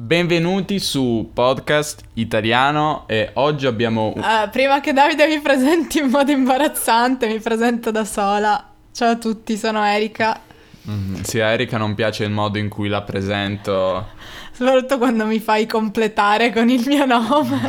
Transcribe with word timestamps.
Benvenuti 0.00 0.78
su 0.78 1.32
podcast 1.34 2.02
italiano 2.14 3.02
e 3.08 3.30
oggi 3.34 3.66
abbiamo... 3.66 4.12
Uh, 4.14 4.48
prima 4.48 4.78
che 4.78 4.92
Davide 4.92 5.26
mi 5.26 5.40
presenti 5.40 5.98
in 5.98 6.06
modo 6.06 6.30
imbarazzante, 6.30 7.26
mi 7.26 7.40
presento 7.40 7.90
da 7.90 8.04
sola. 8.04 8.74
Ciao 8.92 9.10
a 9.10 9.16
tutti, 9.16 9.56
sono 9.56 9.84
Erika. 9.84 10.40
Mm, 10.88 11.16
sì, 11.22 11.40
a 11.40 11.48
Erika 11.48 11.78
non 11.78 11.96
piace 11.96 12.22
il 12.22 12.30
modo 12.30 12.58
in 12.58 12.68
cui 12.68 12.88
la 12.88 13.02
presento. 13.02 14.10
Soprattutto 14.52 14.98
quando 14.98 15.26
mi 15.26 15.40
fai 15.40 15.66
completare 15.66 16.52
con 16.52 16.70
il 16.70 16.84
mio 16.86 17.04
nome. 17.04 17.60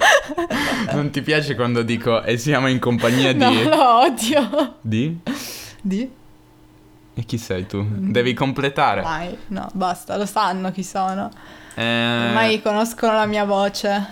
non 0.92 1.10
ti 1.10 1.20
piace 1.20 1.54
quando 1.54 1.82
dico 1.82 2.22
e 2.22 2.38
siamo 2.38 2.68
in 2.68 2.78
compagnia 2.78 3.34
di... 3.34 3.38
No, 3.38 3.68
lo 3.68 3.98
odio. 3.98 4.76
Di? 4.80 5.18
Di? 5.82 6.10
E 7.20 7.24
chi 7.26 7.36
sei 7.36 7.66
tu? 7.66 7.84
Devi 7.86 8.32
completare. 8.32 9.02
Mai, 9.02 9.36
no, 9.48 9.68
basta, 9.74 10.16
lo 10.16 10.24
sanno 10.24 10.72
chi 10.72 10.82
sono. 10.82 11.28
Eh... 11.74 12.28
Ormai 12.28 12.62
conoscono 12.62 13.12
la 13.12 13.26
mia 13.26 13.44
voce. 13.44 14.06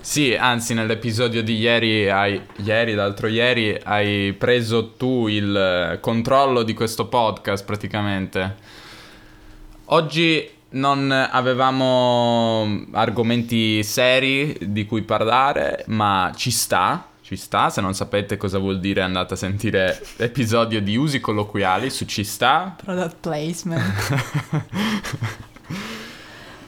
Sì, 0.00 0.34
anzi 0.34 0.72
nell'episodio 0.72 1.42
di 1.42 1.58
ieri, 1.58 2.08
hai, 2.08 2.40
ieri, 2.56 2.94
l'altro 2.94 3.26
ieri, 3.26 3.78
hai 3.84 4.32
preso 4.32 4.92
tu 4.92 5.26
il 5.26 5.98
controllo 6.00 6.62
di 6.62 6.72
questo 6.72 7.06
podcast 7.06 7.66
praticamente. 7.66 8.56
Oggi 9.86 10.48
non 10.70 11.10
avevamo 11.10 12.86
argomenti 12.92 13.82
seri 13.82 14.56
di 14.58 14.86
cui 14.86 15.02
parlare, 15.02 15.84
ma 15.88 16.32
ci 16.34 16.50
sta, 16.50 17.08
ci 17.24 17.36
sta, 17.36 17.70
se 17.70 17.80
non 17.80 17.94
sapete 17.94 18.36
cosa 18.36 18.58
vuol 18.58 18.78
dire 18.80 19.00
andate 19.00 19.32
a 19.32 19.36
sentire 19.38 19.98
l'episodio 20.16 20.82
di 20.82 20.94
usi 20.94 21.20
colloquiali 21.20 21.88
su 21.88 22.04
ci 22.04 22.22
sta. 22.22 22.76
Product 22.84 23.16
placement. 23.18 23.82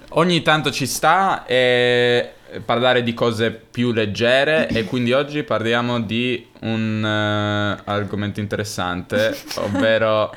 Ogni 0.16 0.40
tanto 0.40 0.70
ci 0.70 0.86
sta 0.86 1.44
e 1.44 2.32
parlare 2.64 3.02
di 3.02 3.12
cose 3.12 3.50
più 3.50 3.92
leggere 3.92 4.66
e 4.68 4.84
quindi 4.84 5.12
oggi 5.12 5.42
parliamo 5.42 6.00
di 6.00 6.48
un 6.60 7.02
uh, 7.02 7.82
argomento 7.84 8.40
interessante, 8.40 9.36
ovvero 9.56 10.34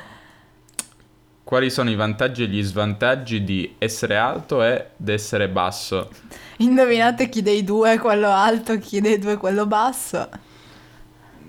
quali 1.50 1.68
sono 1.68 1.90
i 1.90 1.96
vantaggi 1.96 2.44
e 2.44 2.46
gli 2.46 2.62
svantaggi 2.62 3.42
di 3.42 3.74
essere 3.78 4.16
alto 4.16 4.62
ed 4.62 5.08
essere 5.08 5.48
basso. 5.48 6.08
Indovinate 6.58 7.28
chi 7.28 7.42
dei 7.42 7.64
due 7.64 7.94
è 7.94 7.98
quello 7.98 8.28
alto, 8.28 8.78
chi 8.78 9.00
dei 9.00 9.18
due 9.18 9.32
è 9.32 9.36
quello 9.36 9.66
basso. 9.66 10.28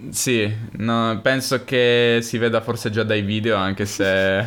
Sì, 0.09 0.51
no, 0.77 1.19
penso 1.21 1.63
che 1.63 2.17
si 2.23 2.39
veda 2.39 2.61
forse 2.61 2.89
già 2.89 3.03
dai 3.03 3.21
video, 3.21 3.55
anche 3.57 3.85
se 3.85 4.43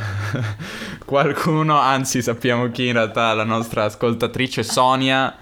qualcuno, 1.07 1.79
anzi 1.79 2.21
sappiamo 2.21 2.73
chi 2.73 2.87
in 2.87 2.95
realtà 2.95 3.33
la 3.33 3.45
nostra 3.45 3.85
ascoltatrice 3.85 4.65
Sonia 4.65 5.37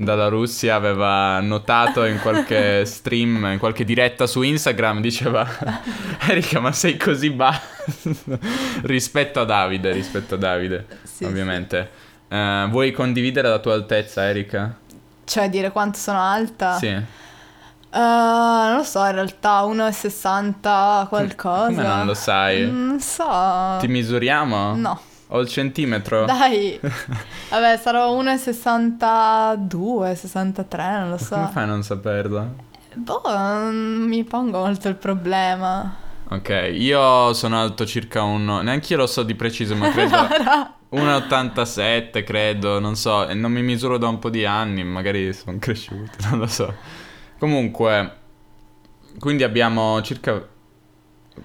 dalla 0.00 0.28
Russia 0.28 0.76
aveva 0.76 1.40
notato 1.40 2.04
in 2.04 2.20
qualche 2.20 2.84
stream, 2.86 3.48
in 3.52 3.58
qualche 3.58 3.84
diretta 3.84 4.28
su 4.28 4.42
Instagram, 4.42 5.00
diceva 5.00 5.44
Erika 6.28 6.60
ma 6.60 6.70
sei 6.70 6.96
così 6.96 7.30
basso 7.30 8.14
rispetto 8.82 9.40
a 9.40 9.44
Davide, 9.44 9.90
rispetto 9.90 10.34
a 10.34 10.38
Davide, 10.38 10.86
sì, 11.02 11.24
ovviamente. 11.24 11.90
Sì. 12.28 12.34
Uh, 12.34 12.68
vuoi 12.68 12.92
condividere 12.92 13.48
la 13.48 13.58
tua 13.58 13.74
altezza 13.74 14.22
Erika? 14.22 14.76
Cioè 15.24 15.48
dire 15.50 15.72
quanto 15.72 15.98
sono 15.98 16.20
alta? 16.20 16.76
Sì. 16.76 16.88
Uh, 17.90 17.98
non 17.98 18.76
lo 18.76 18.82
so, 18.84 19.04
in 19.04 19.12
realtà 19.12 19.62
1,60 19.62 21.08
qualcosa. 21.08 21.66
Come 21.66 21.82
non 21.82 22.06
lo 22.06 22.14
sai? 22.14 22.70
Non 22.70 23.00
so. 23.00 23.76
Ti 23.80 23.88
misuriamo? 23.88 24.76
No. 24.76 25.00
O 25.28 25.40
il 25.40 25.48
centimetro? 25.48 26.24
Dai. 26.24 26.78
Vabbè, 27.50 27.76
sarò 27.76 28.16
1,62, 28.22 30.14
63, 30.14 30.90
non 30.98 31.10
lo 31.10 31.18
so. 31.18 31.34
Come 31.34 31.48
fai 31.48 31.62
a 31.62 31.66
non 31.66 31.82
saperlo? 31.82 32.54
Boh, 32.94 33.22
non 33.26 34.06
mi 34.08 34.24
pongo 34.24 34.60
molto 34.60 34.88
il 34.88 34.96
problema. 34.96 36.06
Ok, 36.30 36.70
io 36.72 37.32
sono 37.34 37.60
alto 37.60 37.86
circa 37.86 38.22
un... 38.22 38.60
Neanche 38.62 38.92
io 38.92 38.98
lo 38.98 39.06
so 39.06 39.22
di 39.22 39.34
preciso, 39.34 39.74
ma 39.76 39.90
credo... 39.90 40.16
1,87 40.90 42.24
credo, 42.24 42.80
non 42.80 42.96
so. 42.96 43.28
E 43.28 43.34
non 43.34 43.52
mi 43.52 43.62
misuro 43.62 43.98
da 43.98 44.08
un 44.08 44.18
po' 44.18 44.30
di 44.30 44.44
anni, 44.46 44.82
magari 44.84 45.32
sono 45.34 45.58
cresciuto, 45.58 46.12
non 46.30 46.38
lo 46.38 46.46
so. 46.46 46.74
Comunque, 47.38 48.16
quindi 49.18 49.42
abbiamo 49.42 50.00
circa 50.02 50.42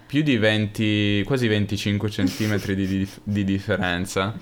più 0.05 0.21
di 0.21 0.37
20, 0.37 1.23
quasi 1.25 1.47
25 1.47 2.09
centimetri 2.09 2.75
di, 2.75 2.87
di, 2.87 3.09
di, 3.23 3.43
differenza. 3.43 4.33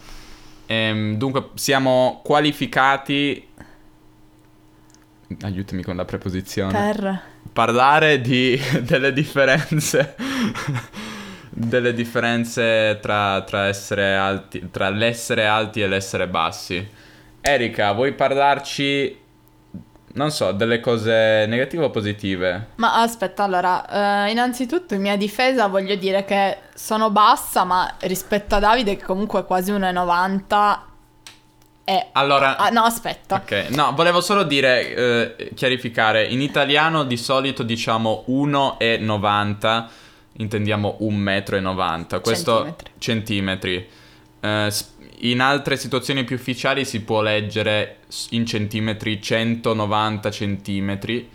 Ehm, 0.66 1.17
dunque, 1.17 1.50
siamo 1.56 2.22
qualificati. 2.23 3.47
Aiutami 5.41 5.84
con 5.84 5.95
la 5.95 6.06
preposizione. 6.06 6.72
Per 6.72 7.22
parlare 7.53 8.22
di, 8.22 8.59
delle 8.81 9.13
differenze. 9.13 10.16
delle 11.53 11.94
differenze 11.94 13.00
tra, 13.01 13.41
tra, 13.41 13.67
essere 13.67 14.16
alti, 14.16 14.69
tra 14.72 14.90
l'essere 14.90 15.45
alti 15.45 15.81
e 15.81 15.88
l'essere 15.88 16.28
bassi. 16.28 16.88
Erika, 17.41 17.91
vuoi 17.91 18.13
parlarci 18.13 19.20
non 20.13 20.31
so, 20.31 20.51
delle 20.51 20.79
cose 20.79 21.45
negative 21.47 21.85
o 21.85 21.89
positive? 21.89 22.67
Ma 22.75 23.01
aspetta, 23.01 23.44
allora, 23.44 24.25
eh, 24.25 24.31
innanzitutto 24.31 24.94
in 24.94 25.01
mia 25.01 25.17
difesa 25.17 25.67
voglio 25.67 25.95
dire 25.95 26.25
che 26.25 26.57
sono 26.73 27.09
bassa, 27.09 27.63
ma 27.63 27.95
rispetto 27.99 28.55
a 28.55 28.59
Davide, 28.59 28.97
che 28.97 29.05
comunque 29.05 29.41
è 29.41 29.45
quasi 29.45 29.72
1,90 29.72 30.79
è... 31.83 32.09
Allora... 32.13 32.57
Ah, 32.57 32.69
no, 32.69 32.83
aspetta. 32.83 33.35
Ok, 33.35 33.67
no, 33.72 33.94
volevo 33.95 34.22
solo 34.22 34.44
dire, 34.44 35.35
eh, 35.38 35.51
chiarificare, 35.53 36.25
in 36.25 36.41
italiano 36.41 37.03
di 37.03 37.17
solito 37.17 37.63
diciamo 37.63 38.25
1,90, 38.28 39.85
intendiamo 40.33 40.97
1,90 41.01 42.16
m, 42.16 42.22
questo... 42.22 42.53
Centimetri. 42.53 42.91
Centimetri. 42.97 43.89
Eh, 44.41 44.72
in 45.24 45.40
altre 45.40 45.78
situazioni 45.78 46.24
più 46.24 46.35
ufficiali 46.35 46.84
si 46.84 47.02
può 47.02 47.22
leggere 47.22 48.00
in 48.31 48.46
centimetri 48.46 49.22
190 49.22 50.31
centimetri, 50.31 51.29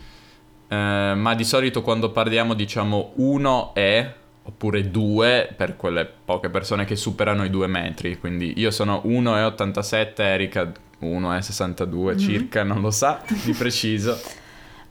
eh, 0.67 1.13
ma 1.15 1.33
di 1.33 1.43
solito 1.43 1.81
quando 1.81 2.11
parliamo 2.11 2.53
diciamo 2.53 3.13
1 3.15 3.73
è 3.73 4.13
oppure 4.43 4.89
2 4.89 5.53
per 5.55 5.75
quelle 5.75 6.05
poche 6.05 6.49
persone 6.49 6.85
che 6.85 6.95
superano 6.95 7.43
i 7.43 7.49
2 7.49 7.67
metri. 7.67 8.17
Quindi 8.17 8.53
io 8.57 8.71
sono 8.71 9.01
1,87, 9.05 10.21
Erika 10.21 10.71
1,62 11.01 11.87
mm-hmm. 11.87 12.17
circa, 12.17 12.63
non 12.63 12.81
lo 12.81 12.91
sa 12.91 13.21
di 13.43 13.53
preciso. 13.53 14.19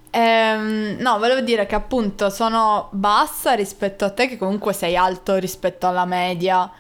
Ehm, 0.09 0.97
no, 0.98 1.19
volevo 1.19 1.43
dire 1.43 1.66
che 1.66 1.75
appunto 1.75 2.31
sono 2.31 2.88
bassa 2.93 3.53
rispetto 3.53 4.06
a 4.06 4.10
te, 4.10 4.28
che 4.28 4.38
comunque 4.38 4.72
sei 4.72 4.97
alto 4.97 5.37
rispetto 5.37 5.87
alla 5.87 6.06
media. 6.06 6.72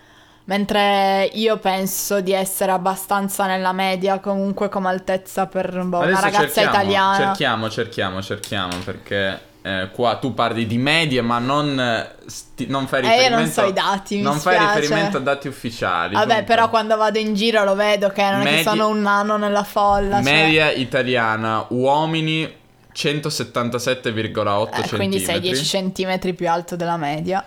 Mentre 0.46 1.28
io 1.32 1.56
penso 1.58 2.20
di 2.20 2.32
essere 2.32 2.70
abbastanza 2.70 3.46
nella 3.46 3.72
media 3.72 4.20
comunque 4.20 4.68
come 4.68 4.88
altezza 4.88 5.46
per 5.46 5.82
boh, 5.82 5.98
una 5.98 6.20
ragazza 6.20 6.44
cerchiamo, 6.44 6.68
italiana. 6.68 7.16
Cerchiamo, 7.16 7.68
cerchiamo, 7.68 8.22
cerchiamo 8.22 8.76
perché 8.84 9.40
eh, 9.62 9.90
qua 9.92 10.18
tu 10.18 10.34
parli 10.34 10.64
di 10.66 10.78
medie 10.78 11.20
ma 11.20 11.40
non, 11.40 12.08
sti- 12.24 12.66
non 12.68 12.86
fai 12.86 13.00
riferimento... 13.00 13.34
Eh, 13.34 13.36
io 13.36 13.42
non 13.42 13.50
so 13.50 13.64
i 13.64 13.72
dati, 13.72 14.20
Non 14.20 14.38
fai 14.38 14.54
spiace. 14.54 14.80
riferimento 14.80 15.16
a 15.16 15.20
dati 15.20 15.48
ufficiali. 15.48 16.14
Vabbè, 16.14 16.26
comunque. 16.26 16.54
però 16.54 16.70
quando 16.70 16.96
vado 16.96 17.18
in 17.18 17.34
giro 17.34 17.64
lo 17.64 17.74
vedo 17.74 18.10
che 18.10 18.22
non 18.22 18.38
Medi- 18.38 18.48
è 18.48 18.56
che 18.58 18.62
sono 18.62 18.86
un 18.86 19.00
nano 19.00 19.36
nella 19.36 19.64
folla. 19.64 20.22
Cioè 20.22 20.32
media 20.32 20.66
cioè... 20.66 20.78
italiana, 20.78 21.66
uomini 21.70 22.48
177,8 22.94 24.68
eh, 24.68 24.82
cm. 24.82 24.94
Quindi 24.94 25.18
sei 25.18 25.40
10 25.40 25.92
cm 25.92 26.34
più 26.36 26.48
alto 26.48 26.76
della 26.76 26.96
media. 26.96 27.44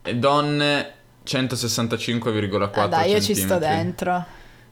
E 0.00 0.14
donne 0.14 0.92
165,4 1.28 2.80
ah, 2.80 2.86
dai, 2.86 3.10
io 3.10 3.20
ci 3.20 3.34
sto 3.34 3.58
dentro. 3.58 4.24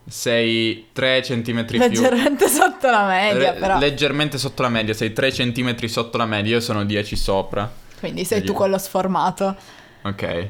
Sei 0.08 0.86
3 0.92 1.20
cm 1.20 1.64
più... 1.66 1.78
Leggermente 1.78 2.48
sotto 2.48 2.88
la 2.88 3.06
media, 3.06 3.52
Re- 3.52 3.58
però. 3.58 3.78
Leggermente 3.78 4.38
sotto 4.38 4.62
la 4.62 4.68
media, 4.68 4.94
sei 4.94 5.12
3 5.12 5.30
cm 5.32 5.84
sotto 5.86 6.16
la 6.16 6.26
media, 6.26 6.54
io 6.54 6.60
sono 6.60 6.84
10 6.84 7.16
sopra. 7.16 7.70
Quindi 7.98 8.24
sei 8.24 8.42
tu 8.42 8.52
quello 8.52 8.78
sformato. 8.78 9.56
Ok. 10.02 10.48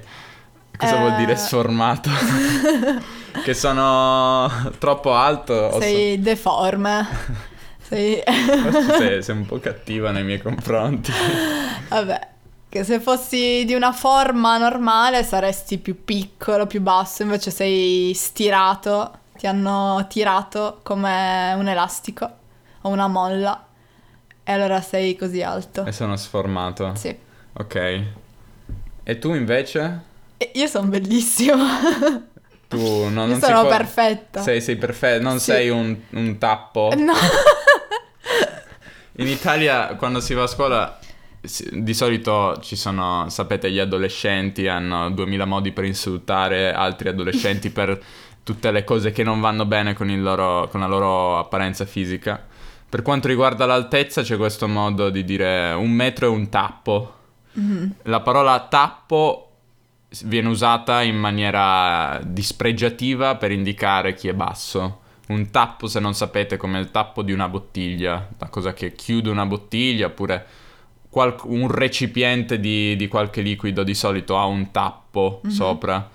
Cosa 0.77 0.97
eh... 0.97 0.99
vuol 0.99 1.17
dire 1.17 1.33
eh. 1.33 1.37
sformato? 1.37 2.11
che 3.43 3.55
sono 3.55 4.73
troppo 4.79 5.15
alto? 5.15 5.81
Sei 5.81 6.17
so... 6.17 6.23
deforme. 6.23 7.07
sei... 7.81 8.23
sei... 8.99 9.23
sei 9.23 9.35
un 9.35 9.47
po' 9.47 9.59
cattiva 9.59 10.11
nei 10.11 10.23
miei 10.23 10.41
confronti. 10.41 11.11
Vabbè. 11.89 12.35
Che 12.77 12.85
se 12.85 13.01
fossi 13.01 13.65
di 13.65 13.73
una 13.73 13.91
forma 13.93 14.59
normale 14.59 15.25
saresti 15.25 15.79
più 15.79 16.05
piccolo, 16.05 16.67
più 16.67 16.83
basso, 16.83 17.23
invece 17.23 17.51
sei 17.51 18.13
stirato, 18.15 19.19
ti 19.39 19.47
hanno 19.47 20.05
tirato 20.11 20.81
come 20.83 21.55
un 21.57 21.67
elastico 21.69 22.31
o 22.83 22.91
una 22.91 23.09
molla 23.09 23.67
e 24.45 24.53
allora 24.53 24.83
sei 24.83 25.17
così 25.17 25.41
alto. 25.41 25.87
E 25.87 25.93
sono 25.93 26.19
sformato. 26.19 26.93
Sì. 26.97 27.17
Ok. 27.55 28.03
E 29.05 29.19
tu 29.19 29.33
invece? 29.33 30.01
E 30.37 30.51
io 30.53 30.67
sono 30.67 30.89
bellissimo. 30.89 31.65
Tu 32.69 32.77
no, 33.05 33.25
non 33.25 33.31
Io 33.31 33.39
sono 33.39 33.61
può- 33.61 33.71
perfetta. 33.71 34.43
Sei, 34.43 34.61
sei 34.61 34.77
perfetto, 34.77 35.23
non 35.23 35.39
Sì. 35.39 35.53
sei 35.53 35.71
un, 35.71 35.97
un 36.11 36.37
tappo. 36.37 36.93
No. 36.95 37.15
In 39.19 39.29
Italia 39.29 39.95
quando 39.95 40.21
si 40.21 40.35
va 40.35 40.43
a 40.43 40.47
scuola 40.47 40.99
di 41.71 41.95
solito 41.95 42.59
ci 42.61 42.77
sono, 42.77 43.29
sapete, 43.29 43.71
gli 43.71 43.79
adolescenti 43.79 44.67
hanno 44.69 45.11
duemila 45.11 45.45
modi 45.45 45.73
per 45.73 45.85
insultare 45.85 46.73
altri 46.73 47.09
adolescenti 47.09 47.71
per 47.71 48.01
tutte 48.43 48.71
le 48.71 48.85
cose 48.85 49.11
che 49.11 49.25
non 49.25 49.41
vanno 49.41 49.65
bene 49.65 49.95
con, 49.95 50.11
il 50.11 50.23
loro- 50.23 50.69
con 50.69 50.81
la 50.81 50.87
loro 50.87 51.39
apparenza 51.39 51.85
fisica. 51.85 52.45
Per 52.89 53.03
quanto 53.03 53.27
riguarda 53.27 53.67
l'altezza 53.67 54.23
c'è 54.23 54.37
questo 54.37 54.69
modo 54.69 55.11
di 55.11 55.25
dire 55.25 55.73
un 55.73 55.91
metro 55.91 56.27
è 56.27 56.31
un 56.31 56.49
tappo. 56.49 57.15
Mhm. 57.53 57.95
La 58.03 58.21
parola 58.21 58.67
tappo 58.69 59.47
viene 60.25 60.49
usata 60.49 61.03
in 61.03 61.17
maniera 61.17 62.21
dispregiativa 62.25 63.35
per 63.35 63.51
indicare 63.51 64.15
chi 64.15 64.29
è 64.29 64.35
basso. 64.35 65.01
Un 65.29 65.51
tappo, 65.51 65.89
se 65.89 65.99
non 65.99 66.15
sapete, 66.15 66.57
come 66.57 66.79
il 66.79 66.93
tappo 66.93 67.23
di 67.23 67.33
una 67.33 67.49
bottiglia, 67.49 68.29
la 68.39 68.49
cosa 68.49 68.73
che 68.73 68.95
chiude 68.95 69.29
una 69.29 69.45
bottiglia, 69.47 70.07
oppure 70.07 70.47
qual- 71.17 71.35
un 71.45 71.67
recipiente 71.71 72.61
di, 72.61 72.95
di 72.95 73.09
qualche 73.09 73.41
liquido 73.41 73.83
di 73.83 73.95
solito 73.95 74.37
ha 74.37 74.45
un 74.45 74.71
tappo 74.71 75.41
Mhm. 75.45 75.51
sopra. 75.51 76.11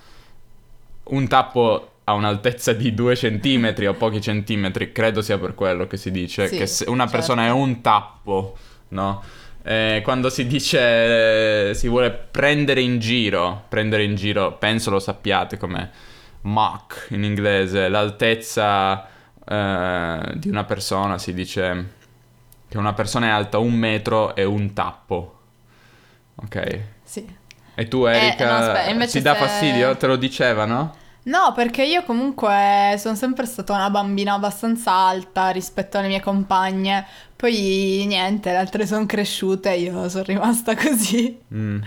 Un 1.06 1.28
tappo 1.28 1.94
ha 2.04 2.14
un'altezza 2.14 2.72
di 2.74 2.94
due 2.94 3.16
centimetri 3.16 3.88
o 3.88 3.94
pochi 3.96 4.22
centimetri, 4.22 4.92
credo 4.92 5.24
sia 5.24 5.40
per 5.40 5.56
quello 5.56 5.88
che 5.88 5.98
si 5.98 6.12
dice, 6.12 6.48
Sì, 6.48 6.56
che 6.56 6.68
se 6.68 6.84
una 6.88 7.06
certo. 7.06 7.12
persona 7.18 7.46
è 7.48 7.50
un 7.50 7.82
tappo, 7.82 8.56
no? 8.90 9.24
Eh, 9.64 10.02
quando 10.04 10.30
si 10.30 10.46
dice 10.46 11.70
eh, 11.70 11.74
si 11.74 11.88
vuole 11.88 12.12
prendere 12.12 12.82
in 12.82 13.00
giro, 13.00 13.64
prendere 13.70 14.04
in 14.04 14.14
giro, 14.14 14.54
penso 14.60 14.92
lo 14.92 15.00
sappiate 15.00 15.58
come 15.58 15.90
mock 16.42 17.08
in 17.10 17.24
inglese, 17.24 17.90
l'altezza 17.90 19.08
eh, 19.48 20.34
di 20.36 20.48
una 20.48 20.64
persona 20.64 21.18
si 21.18 21.34
dice 21.34 21.94
che 22.72 22.78
una 22.78 22.94
persona 22.94 23.26
è 23.26 23.30
alta 23.32 23.58
un 23.58 23.74
metro 23.74 24.34
e 24.34 24.46
un 24.46 24.72
tappo. 24.72 25.40
Ok. 26.36 26.80
Sì. 27.04 27.28
E 27.76 27.88
tu 27.90 28.06
Erika, 28.06 28.46
Eh, 28.46 28.48
no, 28.50 28.56
aspetta, 28.56 28.90
invece 28.92 29.12
ti 29.18 29.22
dà 29.22 29.34
se- 29.34 29.40
fastidio? 29.40 29.98
Te 29.98 30.08
lo 30.08 30.16
dicevano? 30.16 30.96
No, 31.24 31.52
perché 31.54 31.84
io 31.84 32.02
comunque 32.04 32.96
sono 32.98 33.16
sempre 33.16 33.46
stata 33.46 33.74
una 33.74 33.90
bambina 33.90 34.36
abbastanza 34.36 34.94
alta 34.94 35.50
rispetto 35.50 35.98
alle 35.98 36.08
mie 36.08 36.22
compagne. 36.22 37.06
Poi 37.36 38.06
niente, 38.08 38.52
le 38.52 38.58
altre 38.58 38.88
sono 38.88 39.06
cresciute 39.06 39.74
e 39.74 39.80
io 39.82 40.08
sono 40.08 40.24
rimasta 40.24 40.74
così. 40.80 41.38
Mm. 41.54 41.82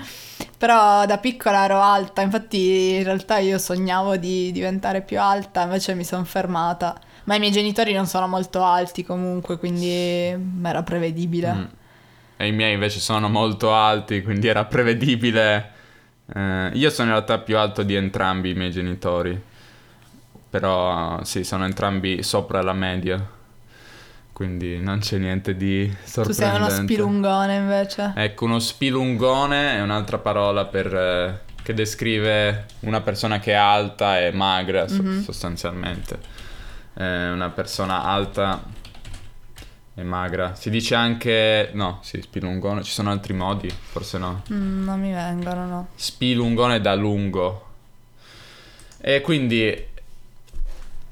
Però 0.59 1.07
da 1.07 1.17
piccola 1.17 1.65
ero 1.65 1.81
alta, 1.81 2.21
infatti 2.21 2.97
in 2.97 3.05
realtà 3.05 3.39
io 3.39 3.57
sognavo 3.59 4.17
di 4.19 4.53
diventare 4.53 5.01
più 5.01 5.19
alta, 5.19 5.63
invece 5.63 5.95
mi 5.95 6.05
sono 6.05 6.25
fermata. 6.25 7.01
Ma 7.25 7.37
i 7.37 7.39
miei 7.39 7.53
genitori 7.53 7.93
non 7.93 8.07
sono 8.07 8.27
molto 8.29 8.63
alti 8.65 9.05
comunque, 9.05 9.59
quindi 9.59 9.89
era 10.63 10.83
prevedibile. 10.83 11.53
Mm. 11.53 11.65
E 12.37 12.47
i 12.49 12.53
miei 12.53 12.75
invece 12.75 13.01
sono 13.01 13.29
molto 13.29 13.73
alti, 13.75 14.23
quindi 14.23 14.47
era 14.49 14.65
prevedibile. 14.65 15.71
Eh, 16.35 16.71
io 16.75 16.91
sono 16.91 17.09
in 17.09 17.15
realtà 17.15 17.39
più 17.39 17.57
alto 17.59 17.83
di 17.83 17.95
entrambi 17.95 18.51
i 18.51 18.55
miei 18.55 18.71
genitori. 18.71 19.41
Però 20.51 21.23
sì, 21.25 21.43
sono 21.45 21.65
entrambi 21.65 22.23
sopra 22.23 22.63
la 22.63 22.73
media. 22.73 23.25
Quindi 24.33 24.81
non 24.81 24.99
c'è 24.99 25.19
niente 25.19 25.57
di 25.57 25.89
Tu 25.89 25.97
sei 26.05 26.25
sorprendente. 26.35 26.59
uno 26.61 26.83
spilungone 26.83 27.55
invece. 27.57 28.13
Ecco, 28.17 28.45
uno 28.45 28.59
spilungone 28.59 29.77
è 29.77 29.81
un'altra 29.81 30.19
parola 30.19 30.65
per, 30.65 30.95
eh, 30.95 31.41
che 31.63 31.73
descrive 31.75 32.67
una 32.81 33.01
persona 33.01 33.39
che 33.39 33.53
è 33.53 33.57
alta 33.57 34.21
e 34.21 34.33
magra, 34.33 34.89
so- 34.89 35.03
Mhm. 35.03 35.23
sostanzialmente. 35.23 36.19
Eh, 36.95 37.31
una 37.31 37.51
persona 37.51 38.05
alta 38.05 38.63
e 39.95 40.03
magra. 40.03 40.55
Si 40.55 40.71
dice 40.71 40.95
anche... 40.95 41.71
No, 41.73 41.99
sì, 42.03 42.21
spilungone. 42.21 42.83
Ci 42.83 42.93
sono 42.93 43.11
altri 43.11 43.33
modi? 43.33 43.69
Forse 43.71 44.19
no. 44.19 44.43
Mm, 44.53 44.85
non 44.85 45.01
mi 45.01 45.13
vengono, 45.13 45.67
no. 45.67 45.89
Spilungone 45.95 46.81
da 46.81 46.95
lungo. 46.95 47.67
E 49.01 49.21
quindi 49.21 49.87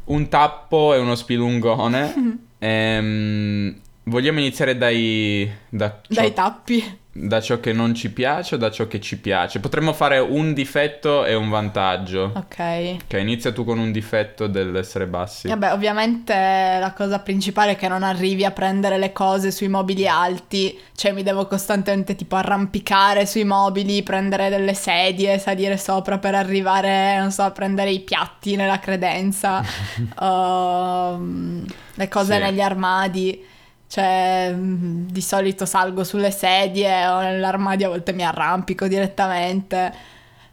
un 0.04 0.28
tappo 0.28 0.94
e 0.94 0.98
uno 0.98 1.14
spilungone. 1.14 2.40
Ehm, 2.62 3.76
vogliamo 4.04 4.38
iniziare 4.38 4.78
dai, 4.78 5.50
da, 5.68 6.00
ciò, 6.08 6.20
Dai 6.20 6.32
tappi. 6.32 7.00
Da 7.14 7.42
ciò 7.42 7.60
che 7.60 7.74
non 7.74 7.94
ci 7.94 8.10
piace 8.10 8.54
o 8.54 8.58
da 8.58 8.70
ciò 8.70 8.86
che 8.86 8.98
ci 9.00 9.18
piace? 9.18 9.60
Potremmo 9.60 9.92
fare 9.92 10.18
un 10.18 10.54
difetto 10.54 11.24
e 11.26 11.34
un 11.34 11.50
vantaggio. 11.50 12.32
Ok. 12.34 12.96
Ok, 13.04 13.12
inizia 13.18 13.52
tu 13.52 13.64
con 13.64 13.78
un 13.78 13.92
difetto 13.92 14.46
dell'essere 14.46 15.06
bassi. 15.06 15.48
Vabbè, 15.48 15.72
ovviamente 15.72 16.32
la 16.34 16.92
cosa 16.96 17.18
principale 17.18 17.72
è 17.72 17.76
che 17.76 17.88
non 17.88 18.02
arrivi 18.02 18.44
a 18.46 18.50
prendere 18.50 18.96
le 18.96 19.12
cose 19.12 19.50
sui 19.50 19.68
mobili 19.68 20.08
alti, 20.08 20.78
cioè 20.96 21.12
mi 21.12 21.22
devo 21.22 21.46
costantemente 21.46 22.14
tipo 22.14 22.36
arrampicare 22.36 23.26
sui 23.26 23.44
mobili, 23.44 24.02
prendere 24.02 24.48
delle 24.48 24.72
sedie, 24.74 25.38
salire 25.38 25.76
sopra 25.76 26.16
per 26.18 26.34
arrivare, 26.34 27.18
non 27.18 27.30
so, 27.30 27.42
a 27.42 27.50
prendere 27.50 27.90
i 27.90 28.00
piatti 28.00 28.56
nella 28.56 28.78
credenza, 28.78 29.62
ehm, 30.20 31.64
le 31.94 32.08
cose 32.08 32.34
Sì. 32.36 32.40
negli 32.40 32.60
armadi. 32.60 33.44
Cioè, 33.92 34.54
mm, 34.54 35.08
di 35.10 35.20
solito 35.20 35.66
salgo 35.66 36.02
sulle 36.02 36.30
sedie 36.30 37.06
o 37.08 37.20
nell'armadio, 37.20 37.88
a 37.88 37.90
volte 37.90 38.14
mi 38.14 38.24
arrampico 38.24 38.88
direttamente. 38.88 39.92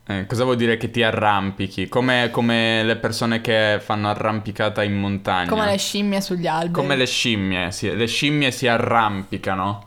Eh, 0.06 0.26
cosa 0.26 0.44
vuol 0.44 0.58
dire 0.58 0.76
che 0.76 0.92
ti 0.92 1.02
arrampichi? 1.02 1.88
Come, 1.88 2.32
come 2.34 2.84
le 2.84 2.98
persone 2.98 3.40
che 3.40 3.80
fanno 3.82 4.10
arrampicata 4.10 4.84
in 4.84 5.00
montagna. 5.00 5.48
Come 5.48 5.68
le 5.68 5.78
scimmie 5.78 6.20
sugli 6.20 6.48
alberi. 6.48 6.74
Come 6.74 6.98
le 6.98 7.06
scimmie, 7.06 7.72
sì, 7.72 7.96
le 7.96 8.08
scimmie 8.08 8.52
si 8.52 8.68
arrampicano. 8.68 9.86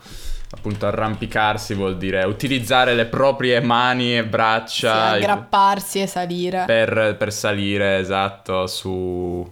Appunto, 0.53 0.87
arrampicarsi 0.87 1.75
vuol 1.75 1.99
dire 1.99 2.25
utilizzare 2.25 2.95
le 2.95 3.05
proprie 3.05 3.61
mani 3.61 4.17
e 4.17 4.23
Sì, 4.23 4.29
braccia 4.29 5.09
aggrapparsi 5.11 6.01
e 6.01 6.07
salire. 6.07 6.65
per, 6.65 7.17
per 7.19 7.31
salire, 7.31 7.99
esatto, 7.99 8.67
su 8.67 9.47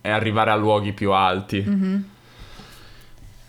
e 0.00 0.10
arrivare 0.10 0.50
a 0.50 0.56
luoghi 0.56 0.94
più 0.94 1.12
alti. 1.12 1.62
Mhm. 1.66 2.12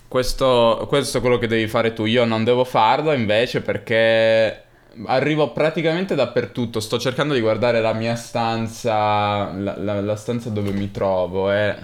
Questo, 0.07 0.85
questo 0.87 1.17
è 1.17 1.21
quello 1.21 1.37
che 1.37 1.47
devi 1.47 1.67
fare 1.67 1.93
tu. 1.93 2.05
Io 2.05 2.25
non 2.25 2.43
devo 2.43 2.63
farlo 2.63 3.11
invece 3.11 3.61
perché 3.61 4.63
arrivo 5.07 5.51
praticamente 5.51 6.15
dappertutto. 6.15 6.79
Sto 6.79 6.97
cercando 6.99 7.33
di 7.33 7.41
guardare 7.41 7.81
la 7.81 7.93
mia 7.93 8.15
stanza, 8.15 9.51
la, 9.51 9.75
la- 9.77 10.01
la 10.01 10.15
stanza 10.15 10.49
dove 10.49 10.71
mi 10.71 10.89
trovo 10.91 11.51
e 11.51 11.75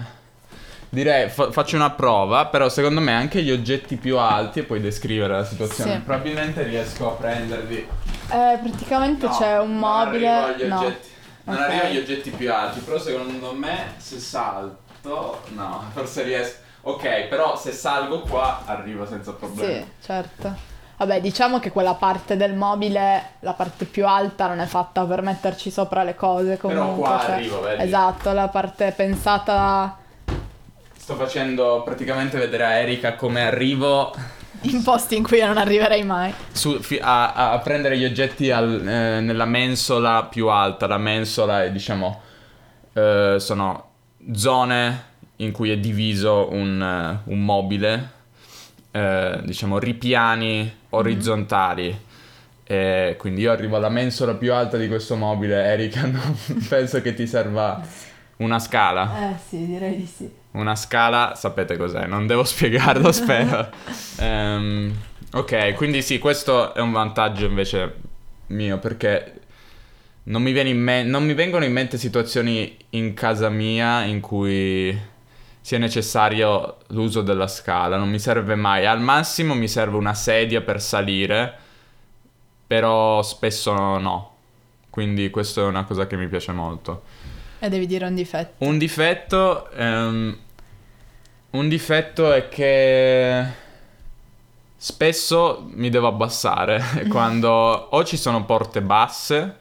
direi 0.88 1.28
fa- 1.28 1.50
faccio 1.50 1.76
una 1.76 1.90
prova, 1.90 2.46
però 2.46 2.68
secondo 2.68 3.00
me 3.00 3.12
anche 3.12 3.42
gli 3.42 3.50
oggetti 3.50 3.96
più 3.96 4.16
alti 4.18 4.60
e 4.60 4.62
puoi 4.62 4.80
descrivere 4.80 5.34
la 5.34 5.44
situazione. 5.44 5.94
Sì. 5.94 6.00
Probabilmente 6.00 6.62
riesco 6.62 7.10
a 7.10 7.14
prenderli. 7.14 7.76
Eh, 8.30 8.58
praticamente 8.62 9.26
No, 9.26 9.36
c'è 9.36 9.58
un 9.58 9.78
non 9.78 9.78
mobile. 9.78 10.28
agli 10.28 10.64
no. 10.64 10.78
oggetti- 10.78 11.08
Non 11.44 11.56
arrivo 11.56 11.82
agli 11.86 11.98
oggetti 11.98 12.30
più 12.30 12.52
alti, 12.52 12.78
però 12.80 12.98
secondo 12.98 13.52
me 13.52 13.94
se 13.98 14.18
salto, 14.20 15.42
no, 15.54 15.84
forse 15.92 16.22
riesco. 16.22 16.60
Ok, 16.82 17.28
però 17.28 17.56
se 17.56 17.72
salgo 17.72 18.20
qua 18.20 18.62
arrivo 18.64 19.06
senza 19.06 19.32
problemi. 19.32 19.74
Sì, 19.74 19.86
certo. 20.04 20.70
Vabbè, 20.96 21.20
diciamo 21.20 21.58
che 21.58 21.70
quella 21.72 21.94
parte 21.94 22.36
del 22.36 22.54
mobile, 22.54 23.30
la 23.40 23.52
parte 23.54 23.84
più 23.86 24.06
alta, 24.06 24.46
non 24.46 24.60
è 24.60 24.66
fatta 24.66 25.04
per 25.04 25.22
metterci 25.22 25.70
sopra 25.70 26.02
le 26.04 26.14
cose 26.14 26.56
Però 26.56 26.68
comunque. 26.80 27.02
qua 27.08 27.20
cioè- 27.20 27.30
arrivo, 27.34 27.60
vedi? 27.60 27.82
Esatto, 27.82 28.32
la 28.32 28.48
parte 28.48 28.92
pensata 28.92 29.96
Sto 30.96 31.14
facendo 31.16 31.82
praticamente 31.84 32.38
vedere 32.38 32.64
a 32.64 32.70
Erika 32.74 33.14
come 33.16 33.44
arrivo 33.44 34.14
in 34.62 34.84
posti 34.84 35.16
in 35.16 35.24
cui 35.24 35.38
io 35.38 35.46
non 35.48 35.56
arriverei 35.58 36.04
mai. 36.04 36.32
su- 36.52 36.78
fi- 36.80 37.00
a, 37.02 37.50
a 37.50 37.58
prendere 37.58 37.98
gli 37.98 38.04
oggetti 38.04 38.52
al- 38.52 38.86
eh, 38.86 39.20
nella 39.20 39.44
mensola 39.44 40.22
più 40.24 40.46
alta. 40.48 40.86
La 40.86 40.98
mensola 40.98 41.64
è, 41.64 41.72
diciamo, 41.72 42.20
eh, 42.92 43.36
sono 43.40 43.88
zone 44.34 45.10
in 45.42 45.52
cui 45.52 45.70
è 45.70 45.78
diviso 45.78 46.48
un, 46.52 46.80
eh, 46.80 47.30
un 47.30 47.44
mobile, 47.44 48.10
eh, 48.90 49.40
diciamo, 49.44 49.78
ripiani 49.78 50.72
orizzontali. 50.90 52.10
E 52.64 53.16
quindi 53.18 53.42
io 53.42 53.52
arrivo 53.52 53.76
alla 53.76 53.88
mensola 53.88 54.34
più 54.34 54.52
alta 54.52 54.76
di 54.76 54.88
questo 54.88 55.16
mobile, 55.16 55.62
Erika, 55.62 56.06
non 56.06 56.36
penso 56.68 57.02
che 57.02 57.14
ti 57.14 57.26
serva 57.26 57.82
una 58.36 58.58
scala. 58.58 59.32
Eh 59.32 59.36
sì, 59.48 59.66
direi 59.66 59.96
di 59.96 60.06
sì. 60.06 60.30
Una 60.52 60.76
scala, 60.76 61.34
sapete 61.34 61.76
cos'è, 61.76 62.06
non 62.06 62.26
devo 62.26 62.44
spiegarlo, 62.44 63.10
spero. 63.12 63.68
Ehm, 64.18 64.94
ok, 65.32 65.74
quindi 65.74 66.02
sì, 66.02 66.18
questo 66.18 66.74
è 66.74 66.80
un 66.80 66.92
vantaggio 66.92 67.46
invece 67.46 68.10
mio 68.48 68.78
perché 68.78 69.40
non 70.24 70.42
mi, 70.42 70.52
me- 70.74 71.02
non 71.02 71.24
mi 71.24 71.34
vengono 71.34 71.64
in 71.64 71.72
mente 71.72 71.98
situazioni 71.98 72.76
in 72.90 73.14
casa 73.14 73.48
mia 73.48 74.04
in 74.04 74.20
cui 74.20 74.96
sia 75.62 75.78
necessario 75.78 76.78
l'uso 76.88 77.22
della 77.22 77.46
scala, 77.46 77.96
non 77.96 78.10
mi 78.10 78.18
serve 78.18 78.56
mai. 78.56 78.84
Al 78.84 79.00
massimo 79.00 79.54
mi 79.54 79.68
serve 79.68 79.96
una 79.96 80.12
sedia 80.12 80.60
per 80.60 80.82
salire, 80.82 81.56
però 82.66 83.22
spesso 83.22 83.72
no. 83.98 84.30
Quindi 84.90 85.30
questo 85.30 85.62
è 85.62 85.64
una 85.64 85.84
cosa 85.84 86.06
che 86.06 86.16
mi 86.16 86.28
piace 86.28 86.52
molto. 86.52 87.02
E 87.58 87.68
devi 87.68 87.86
dire 87.86 88.04
un 88.04 88.14
difetto. 88.14 88.64
Un 88.64 88.76
difetto... 88.76 89.70
ehm, 89.70 90.38
un 91.52 91.68
difetto 91.68 92.32
è 92.32 92.48
che 92.48 93.44
spesso 94.74 95.68
mi 95.74 95.90
devo 95.90 96.08
abbassare 96.08 96.82
quando 97.08 97.50
o 97.50 98.04
ci 98.04 98.16
sono 98.16 98.44
porte 98.44 98.82
basse. 98.82 99.58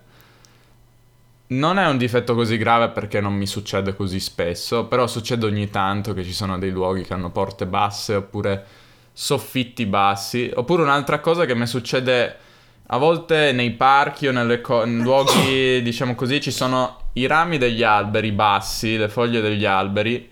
Non 1.52 1.78
è 1.78 1.86
un 1.86 1.98
difetto 1.98 2.34
così 2.34 2.56
grave 2.56 2.90
perché 2.90 3.20
non 3.20 3.34
mi 3.34 3.46
succede 3.46 3.94
così 3.94 4.22
spesso, 4.22 4.86
però 4.86 5.06
succede 5.06 5.46
ogni 5.46 5.70
tanto 5.70 6.14
che 6.14 6.24
ci 6.24 6.32
sono 6.32 6.58
dei 6.58 6.72
luoghi 6.72 7.04
che 7.04 7.14
hanno 7.14 7.30
porte 7.30 7.66
basse 7.66 8.16
oppure 8.16 8.66
soffitti 9.12 9.86
bassi. 9.86 10.50
Oppure 10.54 10.84
un'altra 10.84 11.20
cosa 11.20 11.44
che 11.44 11.54
mi 11.54 11.68
succede 11.68 12.38
a 12.88 12.98
volte 12.98 13.52
nei 13.52 13.72
parchi 13.72 14.28
o 14.28 14.32
nelle 14.32 14.62
co- 14.62 14.86
in 14.86 15.02
luoghi, 15.02 15.82
diciamo 15.84 16.16
così, 16.16 16.40
ci 16.40 16.52
sono 16.52 17.10
i 17.14 17.28
rami 17.28 17.58
degli 17.58 17.84
alberi 17.84 18.32
bassi, 18.32 18.96
le 18.96 19.10
foglie 19.10 19.42
degli 19.42 19.66
alberi. 19.66 20.30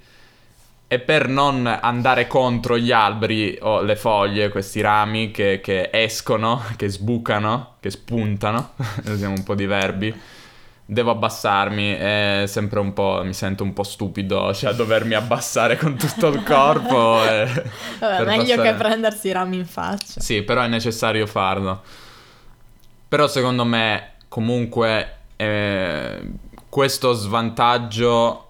E 0.88 1.00
per 1.00 1.28
non 1.28 1.68
andare 1.68 2.28
contro 2.28 2.78
gli 2.78 2.94
alberi 2.94 3.58
o 3.60 3.82
le 3.82 3.98
foglie, 3.98 4.48
questi 4.48 4.80
rami 4.80 5.32
che, 5.32 5.60
che 5.62 5.90
escono, 5.92 6.64
che 6.78 6.88
sbucano, 6.88 7.76
che 7.82 7.90
spuntano, 7.90 8.72
usiamo 9.06 9.36
un 9.36 9.44
po' 9.44 9.54
di 9.54 9.66
verbi, 9.66 10.16
devo 10.90 11.12
abbassarmi. 11.12 11.94
È 11.94 12.44
sempre 12.48 12.80
un 12.80 12.94
po', 12.94 13.22
mi 13.24 13.34
sento 13.34 13.64
un 13.64 13.74
po' 13.74 13.84
stupido, 13.84 14.54
cioè 14.54 14.74
dovermi 14.74 15.14
abbassare 15.14 15.78
con 15.78 15.96
tutto 15.96 16.28
il 16.28 16.44
corpo. 16.44 17.24
e- 17.24 17.46
Vabbè, 18.00 18.26
meglio 18.26 18.56
passare- 18.56 18.72
che 18.72 18.76
prendersi 18.76 19.28
i 19.28 19.32
rami 19.32 19.58
in 19.58 19.66
faccia. 19.66 20.20
Sì, 20.20 20.42
però 20.42 20.62
è 20.64 20.68
necessario 20.68 21.28
farlo. 21.28 21.82
Però 23.08 23.28
secondo 23.28 23.66
me, 23.66 24.14
comunque, 24.28 25.18
eh, 25.36 26.22
questo 26.70 27.14
svantaggio 27.14 28.46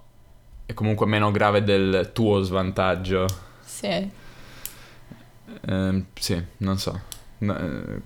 è 0.66 0.74
comunque 0.74 1.06
meno 1.06 1.32
grave 1.32 1.64
del 1.64 2.12
tuo 2.14 2.42
svantaggio. 2.42 3.26
Sì. 3.64 4.12
Ehm, 5.68 6.06
sì, 6.14 6.42
non 6.58 6.78
so. 6.78 7.00
No, 7.40 7.58
eh, 7.58 8.02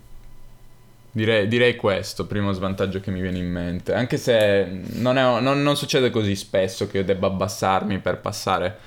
direi, 1.14 1.48
direi 1.48 1.76
questo, 1.78 2.28
primo 2.28 2.52
svantaggio 2.52 3.00
che 3.00 3.10
mi 3.12 3.22
viene 3.22 3.38
in 3.38 3.50
mente. 3.50 3.94
Anche 3.94 4.18
se 4.18 4.66
non, 4.96 5.18
è- 5.18 5.40
non- 5.40 5.62
non 5.64 5.78
succede 5.78 6.10
così 6.10 6.36
spesso 6.36 6.88
che 6.88 6.98
io 6.98 7.04
debba 7.06 7.28
abbassarmi 7.28 8.00
per 8.00 8.20
passare 8.20 8.78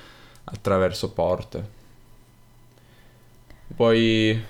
attraverso 0.43 1.11
porte. 1.11 1.75
Poi 3.75 4.43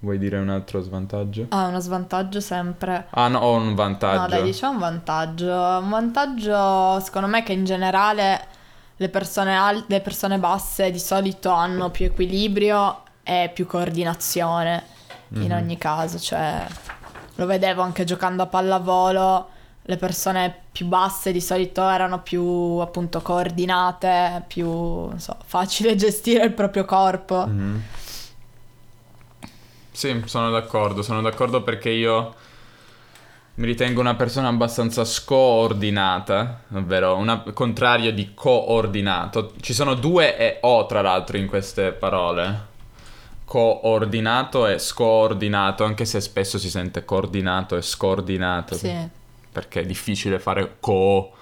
vuoi 0.00 0.18
dire 0.18 0.38
un 0.38 0.48
altro 0.48 0.80
svantaggio? 0.80 1.46
Ha 1.50 1.66
uno 1.66 1.80
svantaggio 1.80 2.40
sempre. 2.40 3.06
Ah 3.10 3.28
no, 3.28 3.38
ho 3.40 3.54
un 3.56 3.74
vantaggio. 3.74 4.20
No, 4.20 4.28
dai, 4.28 4.42
diciamo 4.42 4.74
un 4.74 4.78
vantaggio. 4.78 5.52
Un 5.52 5.88
vantaggio, 5.88 7.00
secondo 7.00 7.26
me, 7.28 7.42
che 7.42 7.52
in 7.52 7.64
generale 7.64 8.46
le 8.96 9.08
persone, 9.08 9.56
al- 9.58 9.84
le 9.88 10.00
persone 10.00 10.38
basse 10.38 10.90
di 10.90 10.98
solito 11.00 11.50
hanno 11.50 11.90
più 11.90 12.06
equilibrio 12.06 13.02
e 13.22 13.50
più 13.52 13.66
coordinazione 13.66 14.84
in 15.30 15.50
Mhm. 15.50 15.56
ogni 15.56 15.78
caso. 15.78 16.18
Cioè, 16.20 16.64
lo 17.36 17.46
vedevo 17.46 17.82
anche 17.82 18.04
giocando 18.04 18.42
a 18.42 18.46
pallavolo. 18.46 19.48
Le 19.86 19.96
persone 19.96 20.62
più 20.72 20.86
basse 20.86 21.30
di 21.30 21.42
solito 21.42 21.86
erano 21.86 22.22
più 22.22 22.42
appunto 22.42 23.20
coordinate, 23.20 24.42
più 24.46 24.66
non 24.66 25.20
so, 25.20 25.36
facile 25.44 25.94
gestire 25.96 26.44
il 26.44 26.52
proprio 26.52 26.84
corpo. 26.84 27.46
Mhm. 27.46 27.82
Sì, 29.90 30.22
sono 30.24 30.50
d'accordo, 30.50 31.02
sono 31.02 31.20
d'accordo 31.20 31.62
perché 31.62 31.90
io 31.90 32.34
mi 33.56 33.66
ritengo 33.66 34.00
una 34.00 34.16
persona 34.16 34.48
abbastanza 34.48 35.04
scoordinata, 35.04 36.62
ovvero 36.72 37.14
un 37.14 37.52
contrario 37.52 38.12
di 38.12 38.32
coordinato. 38.34 39.52
Ci 39.60 39.72
sono 39.72 39.94
due 39.94 40.36
e 40.36 40.58
o 40.62 40.86
tra 40.86 41.00
l'altro 41.02 41.36
in 41.36 41.46
queste 41.46 41.92
parole. 41.92 42.72
Coordinato 43.44 44.66
e 44.66 44.78
scoordinato, 44.78 45.84
anche 45.84 46.04
se 46.04 46.20
spesso 46.20 46.58
si 46.58 46.70
sente 46.70 47.04
coordinato 47.04 47.76
e 47.76 47.82
scordinato. 47.82 48.74
Sì. 48.74 48.92
perché 49.52 49.82
è 49.82 49.86
difficile 49.86 50.38
fare 50.38 50.76
co. 50.80 51.32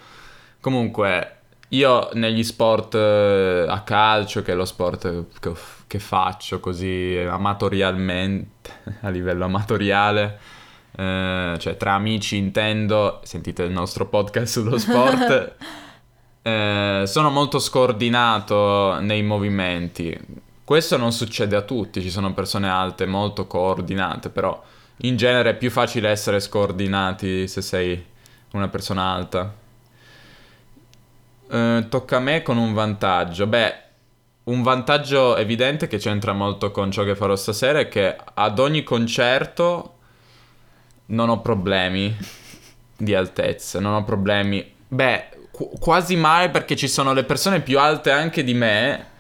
Comunque, 0.61 1.37
io 1.73 2.11
negli 2.12 2.44
sport 2.44 2.94
eh, 2.94 3.64
a 3.66 3.80
calcio, 3.80 4.42
che 4.42 4.52
è 4.52 4.54
lo 4.54 4.66
sport 4.66 5.25
che, 5.40 5.52
che 5.87 5.99
faccio 5.99 6.61
così 6.61 7.16
amatorialmente, 7.26 8.71
a 9.00 9.09
livello 9.09 9.47
amatoriale, 9.47 10.38
eh, 10.94 11.56
cioè 11.59 11.76
tra 11.78 11.94
amici 11.94 12.37
intendo, 12.37 13.21
sentite 13.25 13.62
il 13.62 13.73
nostro 13.73 14.06
podcast 14.06 14.52
sullo 14.52 14.76
sport, 14.76 15.54
eh, 16.42 17.02
sono 17.06 17.30
molto 17.30 17.59
scordinato 17.59 19.00
nei 19.00 19.23
movimenti. 19.23 20.50
Questo 20.64 20.97
non 20.97 21.12
succede 21.12 21.57
a 21.57 21.62
tutti, 21.62 22.00
ci 22.00 22.11
sono 22.11 22.33
persone 22.35 22.71
alte 22.71 23.04
molto 23.04 23.47
coordinate, 23.47 24.31
però 24.31 24.62
in 24.99 25.16
genere 25.16 25.50
è 25.50 25.57
più 25.57 25.71
facile 25.71 26.09
essere 26.09 26.38
scordinati 26.38 27.49
se 27.49 27.61
sei 27.62 28.04
una 28.52 28.69
persona 28.69 29.12
alta. 29.12 29.54
Eh, 31.50 31.87
tocca 31.88 32.16
a 32.16 32.21
me 32.21 32.42
con 32.42 32.59
un 32.59 32.73
vantaggio. 32.73 33.47
Beh, 33.47 33.75
un 34.45 34.62
vantaggio 34.62 35.37
evidente 35.37 35.88
che 35.88 35.99
c'entra 35.99 36.33
molto 36.33 36.71
con 36.71 36.90
ciò 36.90 37.02
che 37.02 37.16
farò 37.16 37.37
stasera 37.37 37.81
è 37.81 37.88
che 37.88 38.16
ad 38.35 38.59
ogni 38.59 38.85
concerto 38.85 39.97
non 41.07 41.28
ho 41.28 41.40
problemi 41.40 42.16
di 42.97 43.14
altezza, 43.14 43.81
non 43.81 43.95
ho 43.95 44.04
problemi. 44.04 44.75
Beh, 44.87 45.28
qu- 45.50 45.78
quasi 45.78 46.16
mai 46.16 46.50
perché 46.50 46.76
ci 46.76 46.88
sono 46.88 47.12
le 47.12 47.25
persone 47.25 47.61
più 47.61 47.78
alte 47.78 48.11
anche 48.12 48.45
di 48.45 48.54
me 48.54 49.11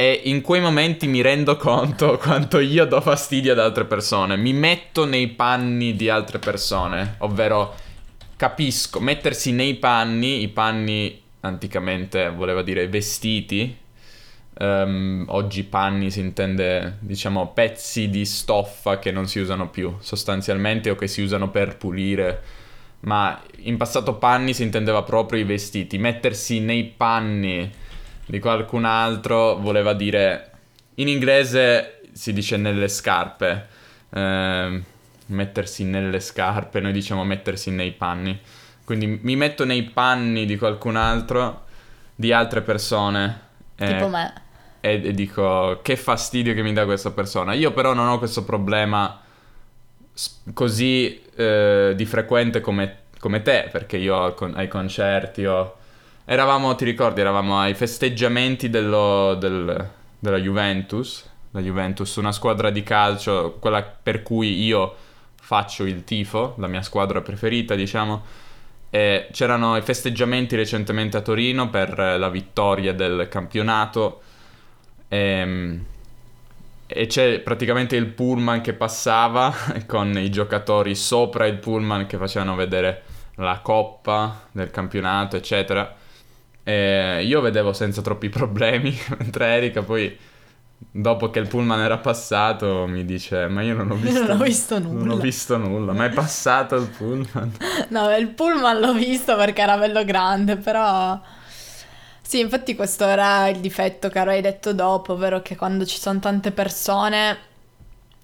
e 0.00 0.18
in 0.24 0.40
quei 0.40 0.62
momenti 0.62 1.06
mi 1.06 1.20
rendo 1.20 1.58
conto 1.58 2.16
quanto 2.22 2.58
io 2.58 2.86
do 2.86 3.02
fastidio 3.02 3.52
ad 3.52 3.58
altre 3.58 3.84
persone. 3.84 4.38
Mi 4.38 4.54
metto 4.54 5.04
nei 5.04 5.28
panni 5.28 5.94
di 5.94 6.08
altre 6.08 6.38
persone, 6.38 7.16
ovvero 7.18 7.74
capisco, 8.34 8.98
mettersi 8.98 9.52
nei 9.52 9.74
panni, 9.74 10.40
i 10.40 10.48
panni 10.48 11.20
anticamente 11.40 12.30
voleva 12.30 12.62
dire 12.62 12.88
vestiti, 12.88 13.76
ehm, 14.58 15.26
oggi 15.28 15.64
panni 15.64 16.10
si 16.10 16.20
intende 16.20 16.96
diciamo 17.00 17.48
pezzi 17.48 18.08
di 18.08 18.24
stoffa 18.24 18.98
che 18.98 19.10
non 19.10 19.26
si 19.26 19.38
usano 19.38 19.68
più 19.68 19.94
sostanzialmente 19.98 20.88
o 20.88 20.94
che 20.94 21.08
si 21.08 21.20
usano 21.20 21.50
per 21.50 21.76
pulire, 21.76 22.42
ma 23.00 23.38
in 23.64 23.76
passato 23.76 24.14
panni 24.14 24.54
si 24.54 24.62
intendeva 24.62 25.02
proprio 25.02 25.40
i 25.40 25.44
vestiti, 25.44 25.98
mettersi 25.98 26.58
nei 26.60 26.84
panni 26.84 27.79
di 28.30 28.38
qualcun 28.38 28.84
altro 28.84 29.56
voleva 29.56 29.92
dire 29.92 30.50
in 30.94 31.08
inglese 31.08 32.00
si 32.12 32.32
dice 32.32 32.56
nelle 32.56 32.88
scarpe 32.88 33.66
ehm, 34.10 34.84
mettersi 35.26 35.84
nelle 35.84 36.20
scarpe 36.20 36.80
noi 36.80 36.92
diciamo 36.92 37.24
mettersi 37.24 37.70
nei 37.70 37.90
panni 37.92 38.38
quindi 38.84 39.18
mi 39.22 39.36
metto 39.36 39.64
nei 39.64 39.82
panni 39.84 40.46
di 40.46 40.56
qualcun 40.56 40.96
altro 40.96 41.64
di 42.14 42.32
altre 42.32 42.62
persone 42.62 43.40
eh, 43.76 43.86
Tipo 43.86 44.08
me. 44.08 44.32
e, 44.80 45.00
e 45.04 45.12
dico 45.12 45.80
che 45.82 45.96
fastidio 45.96 46.54
che 46.54 46.62
mi 46.62 46.72
dà 46.72 46.84
questa 46.84 47.10
persona 47.10 47.52
io 47.54 47.72
però 47.72 47.94
non 47.94 48.08
ho 48.08 48.18
questo 48.18 48.44
problema 48.44 49.20
così 50.52 51.22
eh, 51.36 51.92
di 51.96 52.04
frequente 52.04 52.60
come, 52.60 52.98
come 53.18 53.42
te 53.42 53.68
perché 53.72 53.96
io 53.96 54.34
ai 54.54 54.68
concerti 54.68 55.46
ho 55.46 55.78
Eravamo, 56.32 56.76
ti 56.76 56.84
ricordi, 56.84 57.20
eravamo 57.20 57.58
ai 57.58 57.74
festeggiamenti 57.74 58.70
dello- 58.70 59.34
del- 59.34 59.88
della 60.18 60.36
Juventus, 60.38 61.28
la 61.50 61.60
Juventus, 61.60 62.14
una 62.16 62.30
squadra 62.30 62.70
di 62.70 62.84
calcio, 62.84 63.56
quella 63.58 63.82
per 63.82 64.22
cui 64.22 64.62
io 64.62 64.94
faccio 65.40 65.84
il 65.84 66.04
tifo, 66.04 66.54
la 66.58 66.68
mia 66.68 66.82
squadra 66.82 67.20
preferita, 67.20 67.74
diciamo. 67.74 68.22
E 68.90 69.28
c'erano 69.32 69.76
i 69.76 69.82
festeggiamenti 69.82 70.54
recentemente 70.56 71.16
a 71.16 71.20
Torino 71.22 71.68
per 71.68 71.98
la 71.98 72.28
vittoria 72.28 72.92
del 72.94 73.26
campionato. 73.28 74.20
Ehm, 75.08 75.84
E, 76.86 77.06
c'è 77.06 77.38
praticamente 77.40 77.94
il 77.96 78.06
pullman 78.06 78.60
che 78.62 78.72
passava 78.72 79.54
con 79.86 80.16
i 80.18 80.28
giocatori 80.30 80.94
sopra 80.96 81.46
il 81.46 81.58
pullman 81.58 82.06
che 82.06 82.16
facevano 82.16 82.56
vedere 82.56 83.02
la 83.36 83.60
coppa 83.62 84.48
del 84.50 84.70
campionato, 84.70 85.36
eccetera. 85.36 85.94
E 86.62 87.22
io 87.24 87.40
vedevo 87.40 87.72
senza 87.72 88.02
troppi 88.02 88.28
problemi, 88.28 88.96
mentre 89.18 89.46
Erika 89.46 89.82
poi, 89.82 90.16
dopo 90.92 91.30
che 91.30 91.38
il 91.38 91.48
pullman 91.48 91.80
era 91.80 91.98
passato, 91.98 92.86
mi 92.86 93.04
dice: 93.04 93.48
Ma 93.48 93.62
io 93.62 93.74
non 93.74 93.90
ho 93.90 93.94
visto, 93.96 94.26
non 94.26 94.40
ho 94.40 94.44
visto 94.44 94.78
Non 94.78 95.08
ho 95.10 95.16
nulla." 95.16 95.22
visto 95.22 95.56
nulla, 95.56 95.92
ma 95.92 96.04
è 96.06 96.10
passato 96.10 96.76
il 96.76 96.88
pullman. 96.88 97.56
No, 97.90 98.14
il 98.16 98.28
pullman 98.28 98.78
l'ho 98.80 98.92
visto 98.94 99.36
perché 99.36 99.62
era 99.62 99.76
bello 99.78 100.04
grande, 100.04 100.56
però... 100.56 101.20
Sì, 102.22 102.38
infatti 102.38 102.76
questo 102.76 103.04
era 103.06 103.48
il 103.48 103.58
difetto 103.58 104.08
che 104.08 104.18
avrei 104.20 104.40
detto 104.40 104.72
dopo, 104.72 105.14
ovvero 105.14 105.42
che 105.42 105.56
quando 105.56 105.84
ci 105.84 105.98
sono 105.98 106.20
tante 106.20 106.52
persone 106.52 107.38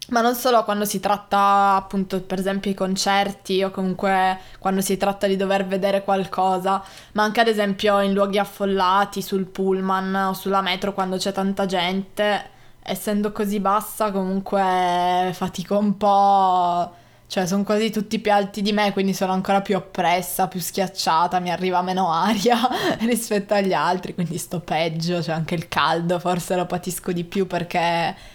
Ma 0.09 0.21
non 0.21 0.37
solo 0.37 0.63
quando 0.63 0.85
si 0.85 1.01
tratta 1.01 1.75
appunto 1.75 2.21
per 2.23 2.39
esempio 2.39 2.71
i 2.71 2.75
concerti 2.75 3.65
o 3.65 3.73
comunque 3.73 4.39
quando 4.61 4.81
si 4.81 4.97
tratta 4.97 5.27
di 5.27 5.35
dover 5.37 5.67
vedere 5.67 6.05
qualcosa, 6.05 6.83
ma 7.13 7.25
anche 7.25 7.41
ad 7.41 7.49
esempio 7.49 8.01
in 8.01 8.13
luoghi 8.13 8.39
affollati, 8.39 9.21
sul 9.21 9.47
pullman 9.47 10.15
o 10.15 10.33
sulla 10.33 10.61
metro 10.61 10.93
quando 10.93 11.17
c'è 11.17 11.33
tanta 11.33 11.67
gente, 11.67 12.51
essendo 12.83 13.33
così 13.33 13.59
bassa 13.59 14.13
comunque 14.13 15.31
fatico 15.33 15.77
un 15.77 15.97
po', 15.97 16.95
cioè 17.27 17.45
sono 17.47 17.65
quasi 17.65 17.91
tutti 17.91 18.21
più 18.21 18.33
alti 18.33 18.63
di 18.63 18.73
me, 18.73 18.93
quindi 18.93 19.13
sono 19.13 19.33
ancora 19.33 19.61
più 19.61 19.77
oppressa, 19.77 20.47
più 20.47 20.61
schiacciata, 20.61 21.41
mi 21.41 21.51
arriva 21.51 21.83
meno 21.83 22.13
aria 22.15 22.57
rispetto 23.01 23.55
agli 23.55 23.73
altri, 23.73 24.15
quindi 24.15 24.39
sto 24.39 24.61
peggio, 24.61 25.21
cioè 25.21 25.35
anche 25.35 25.57
il 25.57 25.67
caldo 25.67 26.21
forse 26.21 26.55
lo 26.55 26.67
patisco 26.67 27.11
di 27.11 27.25
più 27.25 27.49
perché 27.49 28.35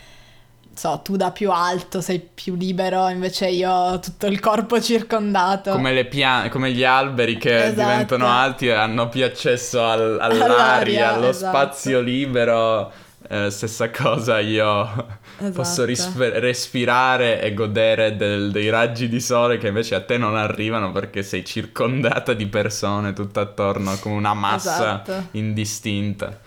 so, 0.81 1.00
tu 1.03 1.15
da 1.15 1.29
più 1.29 1.51
alto 1.51 2.01
sei 2.01 2.19
più 2.19 2.55
libero, 2.55 3.07
invece 3.09 3.47
io 3.50 3.69
ho 3.71 4.00
tutto 4.00 4.25
il 4.25 4.39
corpo 4.39 4.81
circondato. 4.81 5.69
Come, 5.71 5.93
le 5.93 6.05
pian- 6.05 6.50
come 6.50 6.71
gli 6.71 6.83
alberi 6.83 7.38
che 7.38 7.65
Esatto. 7.65 7.81
diventano 7.89 8.27
alti 8.27 8.65
e 8.67 8.71
hanno 8.71 9.07
più 9.07 9.23
accesso 9.23 9.83
al- 9.85 10.17
all'aria, 10.21 10.43
All'aria, 10.45 11.13
allo 11.13 11.29
esatto. 11.29 11.55
spazio 11.55 12.01
libero. 12.01 12.91
Eh, 13.29 13.50
stessa 13.51 13.89
cosa, 13.91 14.39
io 14.39 15.07
posso 15.53 15.61
Esatto. 15.61 15.85
rispe- 15.85 16.39
respirare 16.39 17.39
e 17.41 17.53
godere 17.53 18.15
del- 18.17 18.50
dei 18.51 18.69
raggi 18.69 19.07
di 19.07 19.21
sole 19.21 19.57
che 19.59 19.67
invece 19.67 19.93
a 19.95 20.01
te 20.01 20.17
non 20.17 20.35
arrivano 20.35 20.91
perché 20.91 21.21
sei 21.23 21.45
circondata 21.45 22.33
di 22.33 22.47
persone 22.47 23.13
tutto 23.13 23.39
attorno 23.39 23.95
come 24.01 24.15
una 24.15 24.33
massa 24.33 25.01
Esatto. 25.03 25.27
indistinta. 25.31 26.39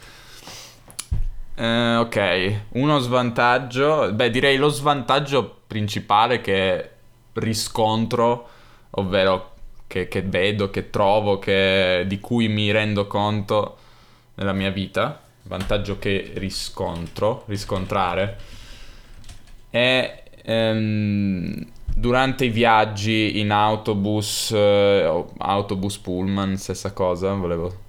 Eh, 1.56 1.96
ok, 1.96 2.62
uno 2.70 2.98
svantaggio, 2.98 4.12
beh 4.12 4.30
direi 4.30 4.56
lo 4.56 4.68
svantaggio 4.68 5.60
principale 5.68 6.40
che 6.40 6.90
riscontro, 7.34 8.48
ovvero 8.90 9.52
che, 9.86 10.08
che 10.08 10.22
vedo, 10.22 10.70
che 10.70 10.90
trovo, 10.90 11.38
che, 11.38 12.04
di 12.08 12.18
cui 12.18 12.48
mi 12.48 12.72
rendo 12.72 13.06
conto 13.06 13.76
nella 14.34 14.52
mia 14.52 14.70
vita, 14.70 15.20
vantaggio 15.42 15.98
che 15.98 16.32
riscontro, 16.34 17.44
riscontrare, 17.46 18.36
è 19.70 20.24
ehm, 20.42 21.66
durante 21.94 22.46
i 22.46 22.50
viaggi 22.50 23.38
in 23.38 23.52
autobus, 23.52 24.50
eh, 24.52 25.24
autobus 25.38 25.98
pullman, 25.98 26.56
stessa 26.56 26.92
cosa, 26.92 27.32
volevo 27.34 27.83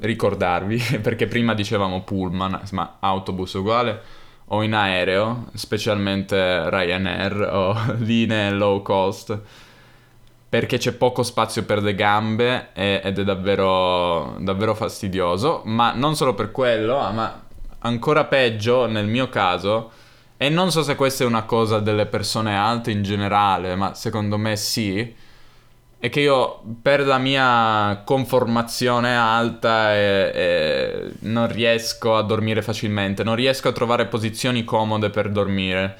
ricordarvi, 0.00 0.78
perché 1.02 1.26
prima 1.26 1.54
dicevamo 1.54 2.02
pullman, 2.02 2.60
ma 2.72 2.96
autobus 3.00 3.52
uguale, 3.54 4.00
o 4.46 4.62
in 4.62 4.74
aereo, 4.74 5.46
specialmente 5.54 6.68
Ryanair 6.68 7.40
o 7.50 7.94
linee 7.98 8.50
low 8.50 8.82
cost, 8.82 9.38
perché 10.48 10.78
c'è 10.78 10.92
poco 10.92 11.22
spazio 11.22 11.64
per 11.64 11.82
le 11.82 11.94
gambe 11.94 12.68
e- 12.74 13.00
ed 13.02 13.18
è 13.18 13.24
davvero, 13.24 14.36
davvero 14.38 14.74
fastidioso, 14.74 15.62
ma 15.64 15.92
non 15.92 16.14
solo 16.14 16.34
per 16.34 16.50
quello, 16.52 16.98
ah, 16.98 17.10
ma 17.10 17.42
ancora 17.80 18.24
peggio 18.24 18.86
nel 18.86 19.06
mio 19.06 19.28
caso, 19.28 19.90
e 20.36 20.48
non 20.48 20.70
so 20.70 20.82
se 20.82 20.94
questa 20.94 21.24
è 21.24 21.26
una 21.26 21.44
cosa 21.44 21.78
delle 21.80 22.06
persone 22.06 22.56
alte 22.56 22.90
in 22.90 23.02
generale, 23.02 23.74
ma 23.76 23.94
secondo 23.94 24.36
me 24.36 24.56
sì, 24.56 25.14
è 26.04 26.10
che 26.10 26.20
io 26.20 26.60
per 26.82 27.00
la 27.06 27.16
mia 27.16 28.02
conformazione 28.04 29.16
alta 29.16 29.94
e- 29.94 30.32
e 30.34 31.12
non 31.20 31.50
riesco 31.50 32.14
a 32.14 32.20
dormire 32.22 32.60
facilmente, 32.60 33.24
non 33.24 33.34
riesco 33.34 33.68
a 33.68 33.72
trovare 33.72 34.04
posizioni 34.04 34.64
comode 34.64 35.08
per 35.08 35.30
dormire. 35.30 35.96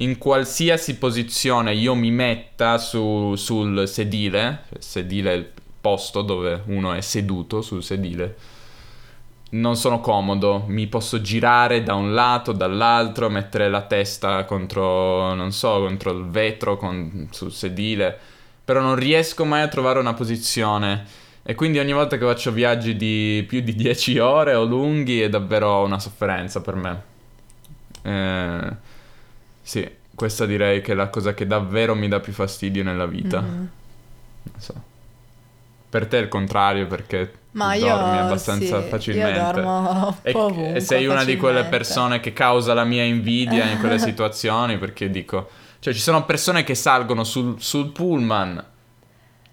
In 0.00 0.18
qualsiasi 0.18 0.98
posizione 0.98 1.72
io 1.72 1.94
mi 1.94 2.10
metta 2.10 2.76
su- 2.76 3.36
sul 3.36 3.88
sedile, 3.88 4.64
sedile 4.80 5.32
è 5.32 5.36
il 5.36 5.46
posto 5.80 6.20
dove 6.20 6.64
uno 6.66 6.92
è 6.92 7.00
seduto 7.00 7.62
sul 7.62 7.82
sedile, 7.82 8.36
non 9.52 9.76
sono 9.76 10.00
comodo, 10.00 10.64
mi 10.66 10.86
posso 10.88 11.22
girare 11.22 11.82
da 11.82 11.94
un 11.94 12.12
lato, 12.12 12.52
dall'altro, 12.52 13.30
mettere 13.30 13.70
la 13.70 13.80
testa 13.80 14.44
contro, 14.44 15.32
non 15.32 15.52
so, 15.52 15.78
contro 15.80 16.10
il 16.10 16.26
vetro 16.28 16.76
con- 16.76 17.28
sul 17.30 17.50
sedile, 17.50 18.36
però 18.68 18.80
non 18.82 18.96
riesco 18.96 19.46
mai 19.46 19.62
a 19.62 19.68
trovare 19.68 19.98
una 19.98 20.12
posizione. 20.12 21.02
E 21.42 21.54
quindi 21.54 21.78
ogni 21.78 21.94
volta 21.94 22.18
che 22.18 22.26
faccio 22.26 22.52
viaggi 22.52 22.96
di 22.96 23.42
più 23.48 23.62
di 23.62 23.74
10 23.74 24.18
ore 24.18 24.52
o 24.52 24.64
lunghi 24.64 25.22
è 25.22 25.30
davvero 25.30 25.84
una 25.84 25.98
sofferenza 25.98 26.60
per 26.60 26.74
me. 26.74 27.02
Eh, 28.02 28.70
sì, 29.62 29.90
questa 30.14 30.44
direi 30.44 30.82
che 30.82 30.92
è 30.92 30.94
la 30.94 31.08
cosa 31.08 31.32
che 31.32 31.46
davvero 31.46 31.94
mi 31.94 32.08
dà 32.08 32.20
più 32.20 32.34
fastidio 32.34 32.84
nella 32.84 33.06
vita. 33.06 33.40
Mhm. 33.40 33.70
Non 34.42 34.60
so. 34.60 34.74
Per 35.88 36.06
te 36.06 36.18
è 36.18 36.20
il 36.20 36.28
contrario 36.28 36.86
perché 36.86 37.32
Ma 37.52 37.72
tu 37.72 37.78
io 37.78 37.86
dormi 37.86 38.18
abbastanza 38.18 38.82
sì, 38.82 38.88
facilmente. 38.90 39.38
Io 39.38 39.50
dormo 39.50 40.18
E, 40.20 40.32
ovunque, 40.36 40.74
e 40.74 40.80
sei 40.80 41.06
una 41.06 41.24
di 41.24 41.38
quelle 41.38 41.62
facilmente. 41.62 41.70
persone 41.70 42.20
che 42.20 42.34
causa 42.34 42.74
la 42.74 42.84
mia 42.84 43.04
invidia 43.04 43.64
in 43.64 43.78
quelle 43.78 43.96
situazioni 43.98 44.76
perché 44.76 45.08
dico, 45.08 45.48
cioè 45.80 45.92
ci 45.94 46.00
sono 46.00 46.24
persone 46.24 46.64
che 46.64 46.74
salgono 46.74 47.24
sul, 47.24 47.56
sul 47.60 47.88
pullman 47.92 48.64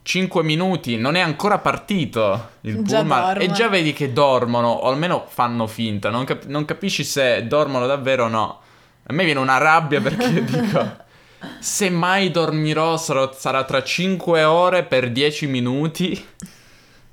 5 0.02 0.44
minuti, 0.44 0.98
non 0.98 1.16
è 1.16 1.20
ancora 1.20 1.58
partito 1.58 2.50
il 2.62 2.84
Già 2.84 3.00
pullman 3.00 3.20
e 3.22 3.34
dormono. 3.34 3.54
già 3.54 3.68
vedi 3.70 3.94
che 3.94 4.14
dormono 4.14 4.68
o 4.70 4.88
almeno 4.90 5.26
fanno 5.28 5.66
finta, 5.66 6.10
non, 6.10 6.26
cap- 6.26 6.46
non 6.46 6.64
capisci 6.66 7.04
se 7.04 7.48
dormono 7.48 7.88
davvero 7.88 8.26
o 8.26 8.28
no. 8.28 8.60
A 9.08 9.14
me 9.14 9.24
viene 9.24 9.40
una 9.40 9.58
rabbia 9.58 10.02
perché 10.02 10.44
dico, 10.44 10.98
se 11.60 11.90
mai 11.90 12.30
dormirò 12.30 12.98
sarò- 12.98 13.34
sarà 13.34 13.64
tra 13.64 13.82
5 13.84 14.44
ore 14.44 14.84
per 14.84 15.12
10 15.12 15.48
minuti. 15.48 16.26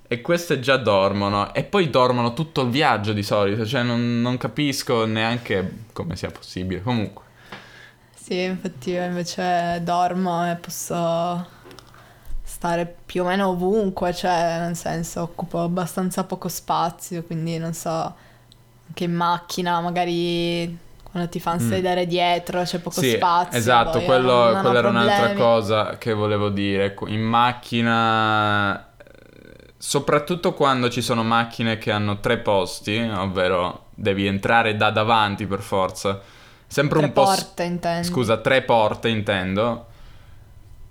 E 0.09 0.21
queste 0.21 0.61
già 0.61 0.77
dormono. 0.77 1.55
E 1.55 1.65
poi 1.65 1.89
dormono 1.89 2.35
tutto 2.35 2.61
il 2.61 2.69
viaggio 2.69 3.15
di 3.15 3.23
solito. 3.23 3.65
Cioè, 3.65 3.83
non, 3.83 4.21
non 4.21 4.37
capisco 4.37 5.07
neanche 5.07 5.85
come 5.95 6.17
sia 6.17 6.31
possibile. 6.31 6.83
Comunque. 6.83 7.25
Sì, 8.33 8.41
infatti 8.45 8.91
io 8.93 9.05
invece 9.05 9.81
dormo 9.83 10.51
e 10.51 10.55
posso 10.57 11.47
stare 12.43 12.97
più 13.05 13.25
o 13.25 13.27
meno 13.27 13.49
ovunque, 13.49 14.15
cioè 14.15 14.57
nel 14.61 14.75
senso 14.75 15.21
occupo 15.21 15.61
abbastanza 15.61 16.25
poco 16.25 16.49
spazio, 16.49 17.25
quindi 17.25 17.59
non 17.59 17.75
so, 17.75 17.91
anche 18.89 19.05
in 19.05 19.13
macchina 19.13 19.81
magari 19.83 20.75
quando 21.03 21.29
ti 21.29 21.41
fanno 21.41 21.61
Mm. 21.63 21.69
sedere 21.69 22.07
dietro 22.07 22.63
c'è 22.63 22.79
poco 22.79 23.03
sì, 23.03 23.11
spazio. 23.11 23.59
esatto. 23.59 24.01
quello, 24.01 24.33
non- 24.33 24.47
non 24.53 24.57
ho 24.57 24.61
quella 24.63 24.79
era 24.79 24.89
un'altra 24.89 25.15
problemi. 25.27 25.39
cosa 25.41 25.99
che 25.99 26.15
volevo 26.15 26.49
dire. 26.49 26.97
In 27.09 27.21
macchina. 27.21 28.87
Soprattutto 29.77 30.55
quando 30.55 30.89
ci 30.89 31.03
sono 31.03 31.23
macchine 31.23 31.77
che 31.77 31.91
hanno 31.91 32.19
tre 32.21 32.39
posti, 32.39 32.97
ovvero 32.99 33.87
devi 33.95 34.27
entrare 34.27 34.75
da 34.77 34.91
davanti 34.91 35.47
per 35.47 35.61
forza. 35.61 36.19
Sempre 36.73 36.99
Tre 37.01 37.07
un 37.09 37.13
po'. 37.13 37.27
s- 37.27 37.35
porte 37.45 37.63
intendo. 37.65 38.07
Scusa, 38.09 38.39
tre 38.39 38.63
porte 38.63 39.09
intendo. 39.11 39.87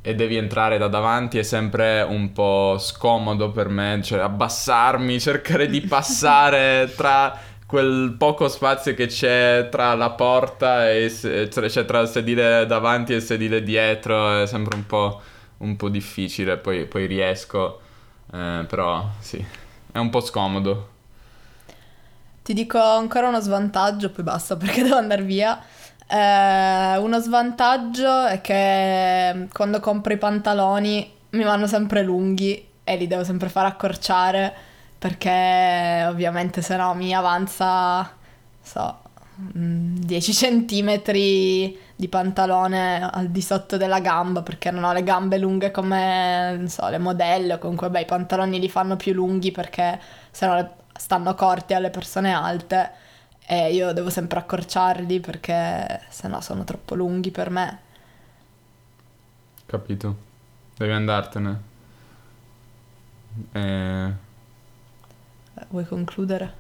E 0.04 0.14
devi 0.16 0.36
entrare 0.36 0.78
da 0.78 0.88
davanti 0.88 1.40
è 1.40 1.44
sempre 1.44 2.02
un 2.02 2.32
po' 2.34 2.78
scomodo 2.80 3.50
per 3.52 3.68
me, 3.70 4.00
cioè 4.04 4.20
abbassarmi, 4.20 5.20
cercare 5.22 5.68
di 5.68 5.82
passare 5.82 6.92
tra 6.96 7.36
quel 7.66 8.16
poco 8.18 8.48
spazio 8.48 8.94
che 8.94 9.08
c'è 9.08 9.70
tra 9.72 9.96
la 9.96 10.10
porta 10.12 10.90
e 10.92 11.10
se- 11.10 11.50
cioè 11.50 11.86
tra 11.86 12.00
il 12.02 12.08
sedile 12.08 12.66
davanti 12.68 13.14
e 13.14 13.16
il 13.18 13.22
sedile 13.24 13.64
dietro, 13.64 14.42
è 14.42 14.46
sempre 14.48 14.76
un 14.76 14.86
po', 14.86 15.20
un 15.60 15.76
po' 15.78 15.90
difficile, 15.90 16.58
poi, 16.58 16.86
poi 16.86 17.06
riesco, 17.08 17.80
eh, 18.34 18.66
però 18.68 19.08
sì, 19.20 19.44
è 19.92 19.98
un 19.98 20.10
po' 20.12 20.20
scomodo. 20.22 20.90
Ti 22.44 22.54
dico 22.54 22.80
ancora 22.82 23.28
uno 23.28 23.40
svantaggio, 23.40 24.12
poi 24.12 24.24
basta 24.24 24.58
perché 24.58 24.82
devo 24.84 24.96
andare 24.96 25.22
via. 25.24 25.60
Eh, 26.08 26.98
uno 26.98 27.20
svantaggio 27.20 28.26
è 28.26 28.42
che 28.42 29.48
quando 29.54 29.80
compro 29.80 30.12
i 30.14 30.18
pantaloni 30.18 31.10
mi 31.32 31.44
vanno 31.44 31.68
sempre 31.68 32.04
lunghi 32.04 32.68
e 32.84 32.96
li 32.98 33.08
devo 33.08 33.24
sempre 33.24 33.48
fare 33.50 33.68
accorciare 33.68 34.54
perché 34.98 36.06
ovviamente 36.08 36.62
se 36.62 36.76
no 36.76 36.94
mi 36.96 37.14
avanza, 37.16 38.12
so, 38.62 39.00
mm, 39.58 39.98
10 39.98 40.34
centimetri 40.34 41.78
di 41.96 42.08
pantalone 42.08 43.08
al 43.10 43.30
di 43.30 43.42
sotto 43.42 43.78
della 43.78 44.00
gamba 44.00 44.42
perché 44.44 44.72
non 44.72 44.84
ho 44.84 44.94
le 44.94 45.04
gambe 45.04 45.38
lunghe 45.38 45.72
come, 45.72 46.64
so, 46.68 46.88
le 46.90 46.98
modelle 46.98 47.54
o 47.54 47.58
comunque, 47.60 47.90
beh, 47.90 48.02
i 48.02 48.06
pantaloni 48.06 48.60
li 48.60 48.70
fanno 48.70 48.96
più 48.96 49.14
lunghi 49.14 49.52
perché 49.52 50.00
se 50.32 50.46
no 50.48 50.56
le- 50.56 50.72
stanno 51.02 51.34
corti 51.36 51.74
alle 51.74 51.90
persone 51.90 52.32
alte 52.34 52.92
e 53.46 53.74
io 53.74 53.92
devo 53.94 54.10
sempre 54.10 54.40
accorciarli 54.40 55.20
perché 55.20 56.02
se 56.10 56.28
no 56.28 56.42
sono 56.42 56.64
troppo 56.64 56.96
lunghi 56.96 57.32
per 57.32 57.50
me. 57.50 57.80
Capito? 59.66 60.16
Devi 60.76 60.92
andartene. 60.92 61.62
Eh, 63.54 64.12
Eh, 65.56 65.66
Vuoi 65.70 65.86
concludere? 65.86 66.54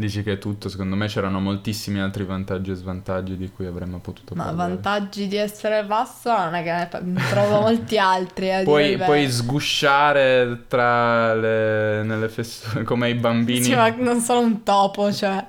Dici 0.00 0.22
che 0.22 0.32
è 0.32 0.38
tutto, 0.38 0.70
secondo 0.70 0.96
me 0.96 1.08
c'erano 1.08 1.40
moltissimi 1.40 2.00
altri 2.00 2.24
vantaggi 2.24 2.70
e 2.70 2.74
svantaggi 2.74 3.36
di 3.36 3.50
cui 3.50 3.66
avremmo 3.66 3.98
potuto 3.98 4.34
Ma 4.34 4.44
parlare. 4.44 4.70
vantaggi 4.70 5.28
di 5.28 5.36
essere 5.36 5.84
basso 5.84 6.34
non 6.34 6.54
è 6.54 6.62
che 6.62 6.98
ne 7.02 7.20
trovo 7.28 7.60
molti 7.60 7.98
altri. 7.98 8.50
A 8.50 8.62
Puoi, 8.62 8.96
puoi 8.96 9.30
sgusciare 9.30 10.64
tra 10.68 11.34
le, 11.34 12.02
nelle 12.02 12.30
feste 12.30 12.82
come 12.82 13.10
i 13.10 13.14
bambini. 13.14 13.62
Sì, 13.62 13.74
ma 13.74 13.90
non 13.90 14.20
sono 14.20 14.40
un 14.40 14.62
topo, 14.62 15.12
cioè. 15.12 15.46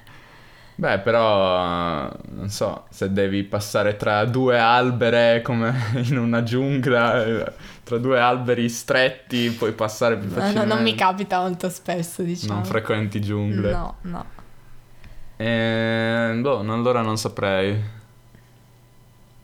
Beh, 0.79 0.99
però, 0.99 2.09
non 2.29 2.47
so, 2.47 2.85
se 2.89 3.11
devi 3.11 3.43
passare 3.43 3.97
tra 3.97 4.23
due 4.23 4.57
albere 4.57 5.41
come 5.41 5.73
in 6.07 6.17
una 6.17 6.41
giungla, 6.41 7.51
tra 7.83 7.97
due 7.97 8.17
alberi 8.17 8.69
stretti, 8.69 9.49
puoi 9.49 9.73
passare 9.73 10.15
più 10.15 10.29
facilmente. 10.29 10.65
no, 10.65 10.75
non 10.75 10.81
mi 10.81 10.95
capita 10.95 11.41
molto 11.41 11.67
spesso, 11.69 12.21
diciamo. 12.21 12.53
Non 12.53 12.63
frequenti 12.63 13.19
giungle. 13.19 13.71
No, 13.71 13.95
no. 14.03 14.25
Eh, 15.35 16.37
boh, 16.39 16.61
non- 16.61 16.79
allora 16.79 17.01
non 17.01 17.17
saprei. 17.17 17.77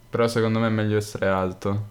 Però 0.10 0.28
secondo 0.30 0.60
me 0.60 0.68
è 0.68 0.70
meglio 0.70 0.96
essere 0.96 1.28
alto. 1.28 1.88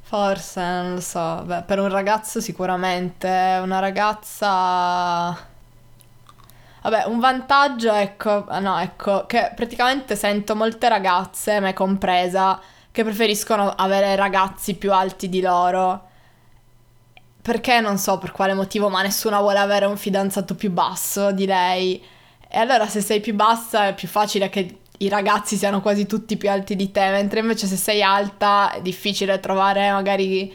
Forse, 0.00 0.60
non 0.62 0.94
lo 0.94 1.00
so. 1.00 1.42
Beh, 1.44 1.64
per 1.64 1.80
un 1.80 1.88
ragazzo 1.90 2.40
sicuramente. 2.40 3.28
Una 3.62 3.78
ragazza... 3.78 5.50
Vabbè, 6.82 7.04
un 7.06 7.20
vantaggio, 7.20 7.92
ecco, 7.92 8.44
ah, 8.48 8.58
no, 8.58 8.76
ecco, 8.78 9.24
che 9.26 9.52
praticamente 9.54 10.16
sento 10.16 10.56
molte 10.56 10.88
ragazze, 10.88 11.60
me 11.60 11.72
compresa, 11.74 12.60
che 12.90 13.04
preferiscono 13.04 13.70
avere 13.70 14.16
ragazzi 14.16 14.74
più 14.74 14.92
alti 14.92 15.28
di 15.28 15.40
loro. 15.40 16.08
Perché 17.40 17.80
non 17.80 17.98
so 17.98 18.18
per 18.18 18.32
quale 18.32 18.54
motivo, 18.54 18.88
ma 18.88 19.00
nessuna 19.02 19.38
vuole 19.40 19.58
avere 19.60 19.86
un 19.86 19.96
fidanzato 19.96 20.56
più 20.56 20.70
basso 20.72 21.30
di 21.30 21.46
lei. 21.46 22.02
E 22.48 22.58
allora 22.58 22.88
se 22.88 23.00
sei 23.00 23.20
più 23.20 23.34
bassa 23.34 23.86
è 23.88 23.94
più 23.94 24.08
facile 24.08 24.48
che 24.50 24.78
i 24.98 25.08
ragazzi 25.08 25.56
siano 25.56 25.80
quasi 25.80 26.06
tutti 26.06 26.36
più 26.36 26.50
alti 26.50 26.74
di 26.74 26.90
te, 26.90 27.10
mentre 27.10 27.40
invece 27.40 27.66
se 27.68 27.76
sei 27.76 28.02
alta 28.02 28.72
è 28.72 28.82
difficile 28.82 29.38
trovare 29.40 29.90
magari... 29.92 30.52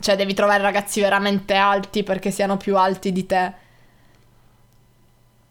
Cioè 0.00 0.16
devi 0.16 0.32
trovare 0.32 0.62
ragazzi 0.62 1.00
veramente 1.00 1.54
alti 1.54 2.02
perché 2.04 2.30
siano 2.30 2.56
più 2.56 2.76
alti 2.76 3.12
di 3.12 3.26
te. 3.26 3.68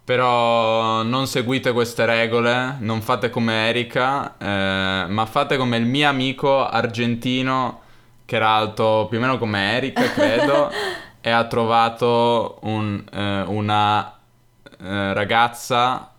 Però 0.09 1.03
non 1.03 1.27
seguite 1.27 1.71
queste 1.71 2.03
regole, 2.03 2.77
non 2.79 2.99
fate 2.99 3.29
come 3.29 3.67
Erika, 3.67 4.37
eh, 4.39 5.05
ma 5.07 5.25
fate 5.27 5.55
come 5.55 5.77
il 5.77 5.85
mio 5.85 6.09
amico 6.09 6.65
argentino 6.65 7.81
che 8.25 8.37
era 8.37 8.49
alto 8.49 9.05
più 9.07 9.19
o 9.19 9.21
meno 9.21 9.37
come 9.37 9.71
Erika, 9.73 10.01
credo, 10.09 10.71
e 11.21 11.29
ha 11.29 11.45
trovato 11.45 12.57
un, 12.63 13.03
eh, 13.13 13.41
una 13.41 14.17
eh, 14.79 15.13
ragazza 15.13 16.11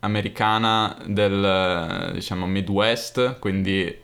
americana 0.00 0.94
del, 1.06 2.10
diciamo, 2.12 2.44
Midwest, 2.44 3.38
quindi 3.38 3.98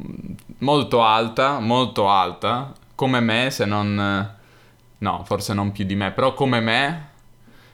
mm, 0.00 0.32
molto 0.58 1.02
alta, 1.02 1.58
molto 1.58 2.08
alta, 2.08 2.72
come 2.94 3.18
me, 3.18 3.50
se 3.50 3.64
non... 3.64 4.36
No, 5.00 5.24
forse 5.24 5.54
non 5.54 5.72
più 5.72 5.84
di 5.84 5.96
me, 5.96 6.12
però 6.12 6.34
come 6.34 6.60
me. 6.60 7.07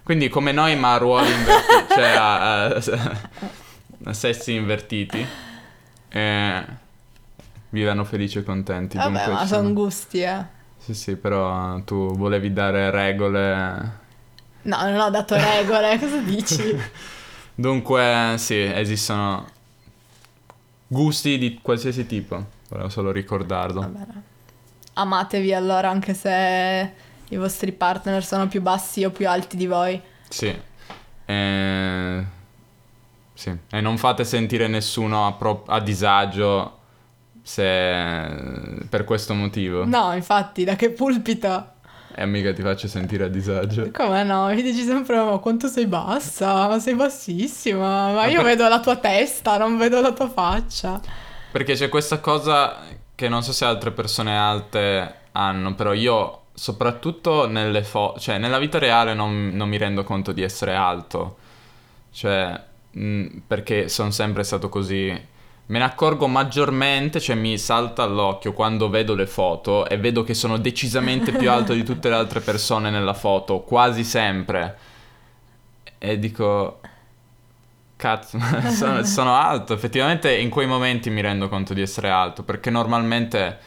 Quindi 0.05 0.29
come 0.29 0.53
noi, 0.53 0.77
ma 0.77 0.95
a 0.95 0.99
ruoli 0.99 1.33
invertiti, 1.33 1.95
cioè 1.95 2.09
a, 2.11 2.65
a- 2.67 3.19
a 4.05 4.13
sessi 4.13 4.53
invertiti. 4.55 5.27
E 6.09 6.65
vivano 7.71 8.05
felici 8.05 8.39
e 8.39 8.43
contenti. 8.45 8.97
Vabbè, 8.99 9.11
Dunque 9.11 9.33
ma 9.33 9.47
sono 9.47 9.61
sono- 9.63 9.73
gusti, 9.73 10.21
eh. 10.21 10.45
Sì, 10.79 10.93
sì, 10.95 11.17
però 11.17 11.81
tu 11.85 12.15
volevi 12.17 12.53
dare 12.53 12.91
regole. 12.91 14.03
No, 14.63 14.77
non 14.83 14.99
ho 15.01 15.11
dato 15.11 15.35
regole, 15.37 15.97
cosa 16.01 16.19
dici? 16.19 16.77
Dunque, 17.57 18.35
sì, 18.37 18.61
esistono 18.61 19.47
gusti 20.87 21.39
di 21.39 21.59
qualsiasi 21.63 22.07
tipo. 22.07 22.45
Volevo 22.69 22.89
solo 22.91 23.11
ricordarlo. 23.11 23.81
Va 23.81 23.87
bene. 23.87 24.23
Amatevi 24.95 25.55
allora 25.55 25.89
anche 25.89 26.13
se 26.15 26.93
i 27.29 27.37
vostri 27.37 27.73
partner 27.73 28.25
sono 28.25 28.49
più 28.49 28.61
bassi 28.61 29.05
o 29.05 29.11
più 29.11 29.29
alti 29.29 29.57
di 29.57 29.67
voi. 29.67 30.01
Sì. 30.29 30.57
E... 31.25 32.25
Sì. 33.33 33.57
E 33.71 33.81
non 33.81 33.99
fate 33.99 34.25
sentire 34.25 34.69
nessuno 34.69 35.27
a, 35.27 35.33
pro- 35.33 35.65
a 35.67 35.81
disagio 35.81 36.79
se... 37.43 38.87
per 38.89 39.05
questo 39.05 39.35
motivo. 39.35 39.85
No, 39.85 40.13
infatti, 40.15 40.65
da 40.65 40.77
che 40.77 40.91
pulpito? 40.91 41.73
E 42.17 42.27
mica 42.27 42.53
ti 42.53 42.63
faccio 42.63 42.87
sentire 42.87 43.25
a 43.25 43.29
disagio. 43.29 43.91
Come 43.91 44.23
no? 44.23 44.47
Mi 44.47 44.63
dici 44.63 44.85
sempre, 44.85 45.17
ma 45.17 45.37
quanto 45.39 45.67
sei 45.67 45.87
bassa? 45.87 46.69
Ma 46.69 46.79
sei 46.79 46.95
bassissima. 46.95 48.13
Ma 48.13 48.27
io 48.27 48.41
vedo 48.43 48.69
la 48.69 48.79
tua 48.79 48.97
testa, 48.97 49.59
non 49.59 49.77
vedo 49.77 50.01
la 50.01 50.13
tua 50.13 50.29
faccia. 50.29 51.01
Perché 51.51 51.75
c'è 51.75 51.89
questa 51.89 52.21
cosa 52.21 52.83
che 53.17 53.29
non 53.29 53.43
so 53.43 53.53
se 53.53 53.65
altre 53.65 53.91
persone 53.91 54.39
alte 54.39 55.23
hanno, 55.33 55.75
però 55.75 55.93
io 55.93 56.43
soprattutto 56.55 57.49
nelle 57.49 57.83
foto, 57.83 58.21
cioè 58.21 58.39
nella 58.39 58.59
vita 58.59 58.79
reale 58.79 59.13
non, 59.13 59.51
non 59.55 59.69
mi 59.69 59.77
rendo 59.77 60.05
conto 60.05 60.33
di 60.33 60.43
essere 60.43 60.75
alto. 60.75 61.37
Cioè, 62.13 62.61
mh, 62.93 63.27
perché 63.47 63.89
sono 63.89 64.11
sempre 64.11 64.45
stato 64.45 64.69
così. 64.69 65.33
Me 65.67 65.79
ne 65.79 65.85
accorgo 65.85 66.27
maggiormente, 66.29 67.21
cioè 67.21 67.37
mi 67.37 67.57
salta 67.59 68.03
all'occhio 68.03 68.53
quando 68.53 68.91
vedo 68.91 69.15
le 69.15 69.27
foto 69.27 69.89
e 69.89 69.97
vedo 69.99 70.23
che 70.23 70.35
sono 70.35 70.59
decisamente 70.59 71.33
più 71.33 71.51
alto 71.51 71.73
di 71.73 71.83
tutte 71.83 72.11
le 72.11 72.17
altre 72.17 72.41
persone 72.41 72.91
nella 72.91 73.15
foto, 73.15 73.61
quasi 73.61 74.05
sempre. 74.05 74.77
E 75.99 76.19
dico, 76.19 76.81
cazzo, 77.97 78.39
sono, 78.71 79.03
sono 79.05 79.35
alto. 79.35 79.73
Effettivamente 79.73 80.35
in 80.37 80.51
quei 80.51 80.67
momenti 80.67 81.11
mi 81.11 81.21
rendo 81.23 81.49
conto 81.49 81.75
di 81.75 81.81
essere 81.81 82.11
alto, 82.11 82.43
perché 82.43 82.71
normalmente 82.71 83.59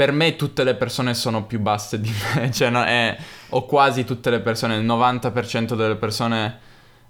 per 0.00 0.12
me 0.12 0.34
tutte 0.34 0.64
le 0.64 0.76
persone 0.76 1.12
sono 1.12 1.44
più 1.44 1.60
basse 1.60 2.00
di 2.00 2.10
me, 2.34 2.50
cioè 2.56 2.70
no, 2.70 2.82
è- 2.84 3.14
o 3.50 3.66
quasi 3.66 4.04
tutte 4.04 4.30
le 4.30 4.40
persone, 4.40 4.76
il 4.76 4.86
90% 4.86 5.74
delle 5.74 5.96
persone 5.96 6.58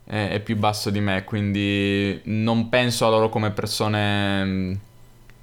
è, 0.02 0.30
è 0.30 0.40
più 0.40 0.56
basso 0.56 0.90
di 0.90 0.98
me, 0.98 1.22
quindi 1.22 2.20
non 2.24 2.68
penso 2.68 3.06
a 3.06 3.10
loro 3.10 3.28
come 3.28 3.52
persone 3.52 4.44
mh, 4.44 4.78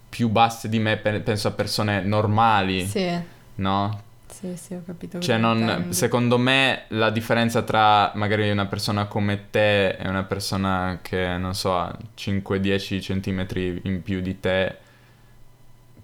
più 0.10 0.28
basse 0.28 0.68
di 0.68 0.78
me, 0.78 0.98
pe- 0.98 1.22
penso 1.22 1.48
a 1.48 1.52
persone 1.52 2.02
normali, 2.02 2.86
Sì, 2.86 3.10
no? 3.56 4.02
sì, 4.30 4.58
sì, 4.58 4.74
ho 4.74 4.82
capito. 4.86 5.20
Cioè, 5.20 5.38
non, 5.38 5.86
secondo 5.92 6.38
me 6.38 6.84
la 6.90 7.10
differenza 7.12 7.62
tra 7.62 8.12
magari 8.16 8.52
una 8.52 8.66
persona 8.66 9.06
come 9.06 9.46
te 9.52 9.92
e 9.92 10.06
una 10.10 10.24
persona 10.24 11.00
che, 11.02 11.38
non 11.38 11.56
so, 11.56 11.78
ha 11.78 11.98
5-10 12.14 13.02
centimetri 13.02 13.80
in 13.86 14.02
più 14.04 14.20
di 14.20 14.38
te, 14.38 14.80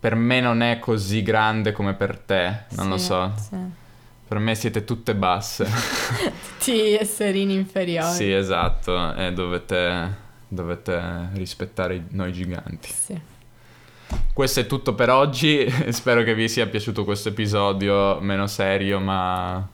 per 0.03 0.15
me 0.15 0.41
non 0.41 0.61
è 0.61 0.79
così 0.79 1.21
grande 1.23 1.71
come 1.71 1.93
per 1.93 2.17
te, 2.17 2.63
non 2.71 2.89
lo 2.89 2.97
Sì, 2.97 3.05
so. 3.05 3.31
sì. 3.37 3.55
Per 4.27 4.37
me 4.37 4.53
siete 4.53 4.83
tutte 4.83 5.15
basse. 5.15 5.63
Tutti 6.59 6.93
esserini 6.97 7.53
inferiori. 7.53 8.13
sì, 8.13 8.29
esatto, 8.29 9.15
e 9.15 9.31
dovete, 9.31 10.15
dovete 10.49 11.29
rispettare 11.35 12.03
noi 12.09 12.33
giganti. 12.33 12.89
Sì. 12.91 13.17
Questo 14.33 14.59
è 14.59 14.67
tutto 14.67 14.93
per 14.93 15.09
oggi, 15.09 15.65
spero 15.93 16.23
che 16.23 16.35
vi 16.35 16.49
sia 16.49 16.67
piaciuto 16.67 17.05
questo 17.05 17.29
episodio 17.29 18.19
meno 18.19 18.45
serio 18.47 18.99
ma 18.99 19.65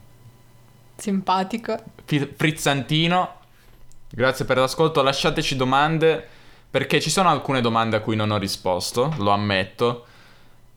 Simpatico. 0.96 1.76
frizzantino. 2.06 3.34
Grazie 4.12 4.46
per 4.46 4.58
l'ascolto, 4.58 5.02
lasciateci 5.02 5.56
domande 5.56 6.28
perché 6.70 7.02
ci 7.02 7.10
sono 7.10 7.30
alcune 7.30 7.62
domande 7.62 7.96
a 7.96 8.00
cui 8.02 8.16
non 8.16 8.30
ho 8.30 8.38
risposto, 8.38 9.12
lo 9.18 9.32
ammetto. 9.32 10.04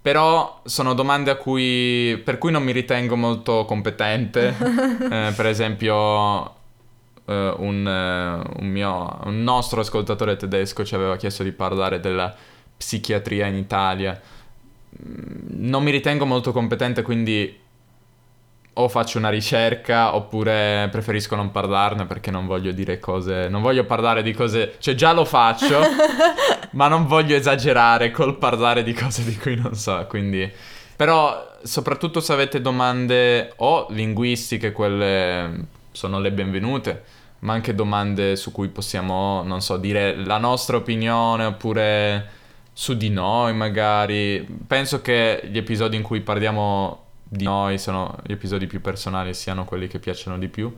Però 0.02 0.60
sono 0.64 0.94
domande 0.94 1.30
a 1.30 1.36
cui, 1.36 2.20
per 2.24 2.36
cui 2.38 2.50
non 2.50 2.64
mi 2.64 2.72
ritengo 2.72 3.16
molto 3.16 3.64
competente. 3.64 4.54
Eh, 5.12 5.32
per 5.36 5.46
esempio, 5.46 6.44
eh, 7.26 7.54
un, 7.58 7.86
eh, 7.86 8.60
un 8.60 8.66
mio, 8.66 9.20
un 9.24 9.42
nostro 9.42 9.80
ascoltatore 9.80 10.36
tedesco 10.36 10.84
ci 10.84 10.94
aveva 10.94 11.16
chiesto 11.16 11.42
di 11.42 11.52
parlare 11.52 12.00
della 12.00 12.34
psichiatria 12.76 13.46
in 13.46 13.56
Italia. 13.56 14.18
Mm, 15.04 15.68
Non 15.68 15.82
mi 15.82 15.90
ritengo 15.90 16.24
molto 16.24 16.52
competente, 16.52 17.02
quindi 17.02 17.58
o 18.74 18.88
faccio 18.88 19.18
una 19.18 19.28
ricerca 19.28 20.14
oppure 20.14 20.88
preferisco 20.90 21.37
non 21.37 21.50
parlarne 21.50 22.06
perché 22.06 22.30
non 22.30 22.46
voglio 22.46 22.72
dire 22.72 22.98
cose, 22.98 23.48
non 23.48 23.62
voglio 23.62 23.85
parlare 23.85 24.22
di 24.22 24.32
cose, 24.32 24.76
cioè 24.78 24.94
già 24.94 25.12
lo 25.12 25.24
faccio, 25.24 25.80
ma 26.72 26.88
non 26.88 27.06
voglio 27.06 27.37
esagerare 27.37 28.11
col 28.11 28.38
parlare 28.38 28.82
di 28.82 28.92
cose 28.92 29.24
di 29.24 29.37
cui 29.37 29.56
non 29.56 29.74
so, 29.74 30.06
quindi 30.08 30.50
però 30.96 31.50
soprattutto 31.62 32.20
se 32.20 32.32
avete 32.32 32.61
domande 32.61 33.52
o 33.56 33.87
linguistiche, 33.90 34.72
quelle 34.72 35.66
sono 35.90 36.20
le 36.20 36.32
benvenute, 36.32 37.02
ma 37.40 37.54
anche 37.54 37.74
domande 37.74 38.37
su 38.37 38.52
cui 38.52 38.68
possiamo, 38.68 39.42
non 39.42 39.61
so, 39.61 39.76
dire 39.76 40.14
la 40.16 40.38
nostra 40.38 40.76
opinione 40.76 41.44
oppure 41.44 42.30
su 42.72 42.96
di 42.96 43.11
noi 43.11 43.54
magari. 43.54 44.46
Penso 44.66 45.00
che 45.02 45.42
gli 45.50 45.58
episodi 45.58 45.96
in 45.96 46.02
cui 46.02 46.20
parliamo 46.20 47.01
di 47.32 47.44
noi 47.44 47.78
sono 47.78 48.14
gli 48.24 48.32
episodi 48.32 48.66
più 48.66 48.82
personali 48.82 49.32
siano 49.32 49.64
quelli 49.64 49.88
che 49.88 49.98
piacciono 49.98 50.36
di 50.38 50.48
più. 50.48 50.70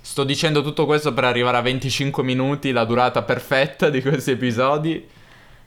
Sto 0.00 0.24
dicendo 0.24 0.60
tutto 0.60 0.84
questo 0.84 1.14
per 1.14 1.22
arrivare 1.22 1.58
a 1.58 1.60
25 1.60 2.24
minuti, 2.24 2.72
la 2.72 2.84
durata 2.84 3.22
perfetta 3.22 3.90
di 3.90 4.02
questi 4.02 4.32
episodi. 4.32 5.08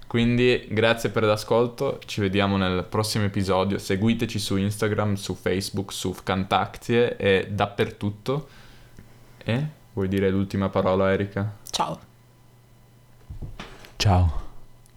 Quindi 0.06 0.68
grazie 0.70 1.10
per 1.10 1.24
l'ascolto, 1.24 2.00
ci 2.06 2.20
vediamo 2.20 2.58
nel 2.58 2.84
prossimo 2.84 3.24
episodio. 3.24 3.78
Seguiteci 3.78 4.38
su 4.38 4.58
Instagram, 4.58 5.14
su 5.14 5.34
Facebook, 5.34 5.94
su 5.94 6.12
Vkantaktie 6.14 7.16
e 7.16 7.48
dappertutto. 7.50 8.48
E 9.38 9.66
vuoi 9.94 10.10
dire 10.10 10.30
l'ultima 10.30 10.68
parola, 10.68 11.12
Erika? 11.14 11.56
Ciao. 11.70 12.00
Ciao. 13.96 14.43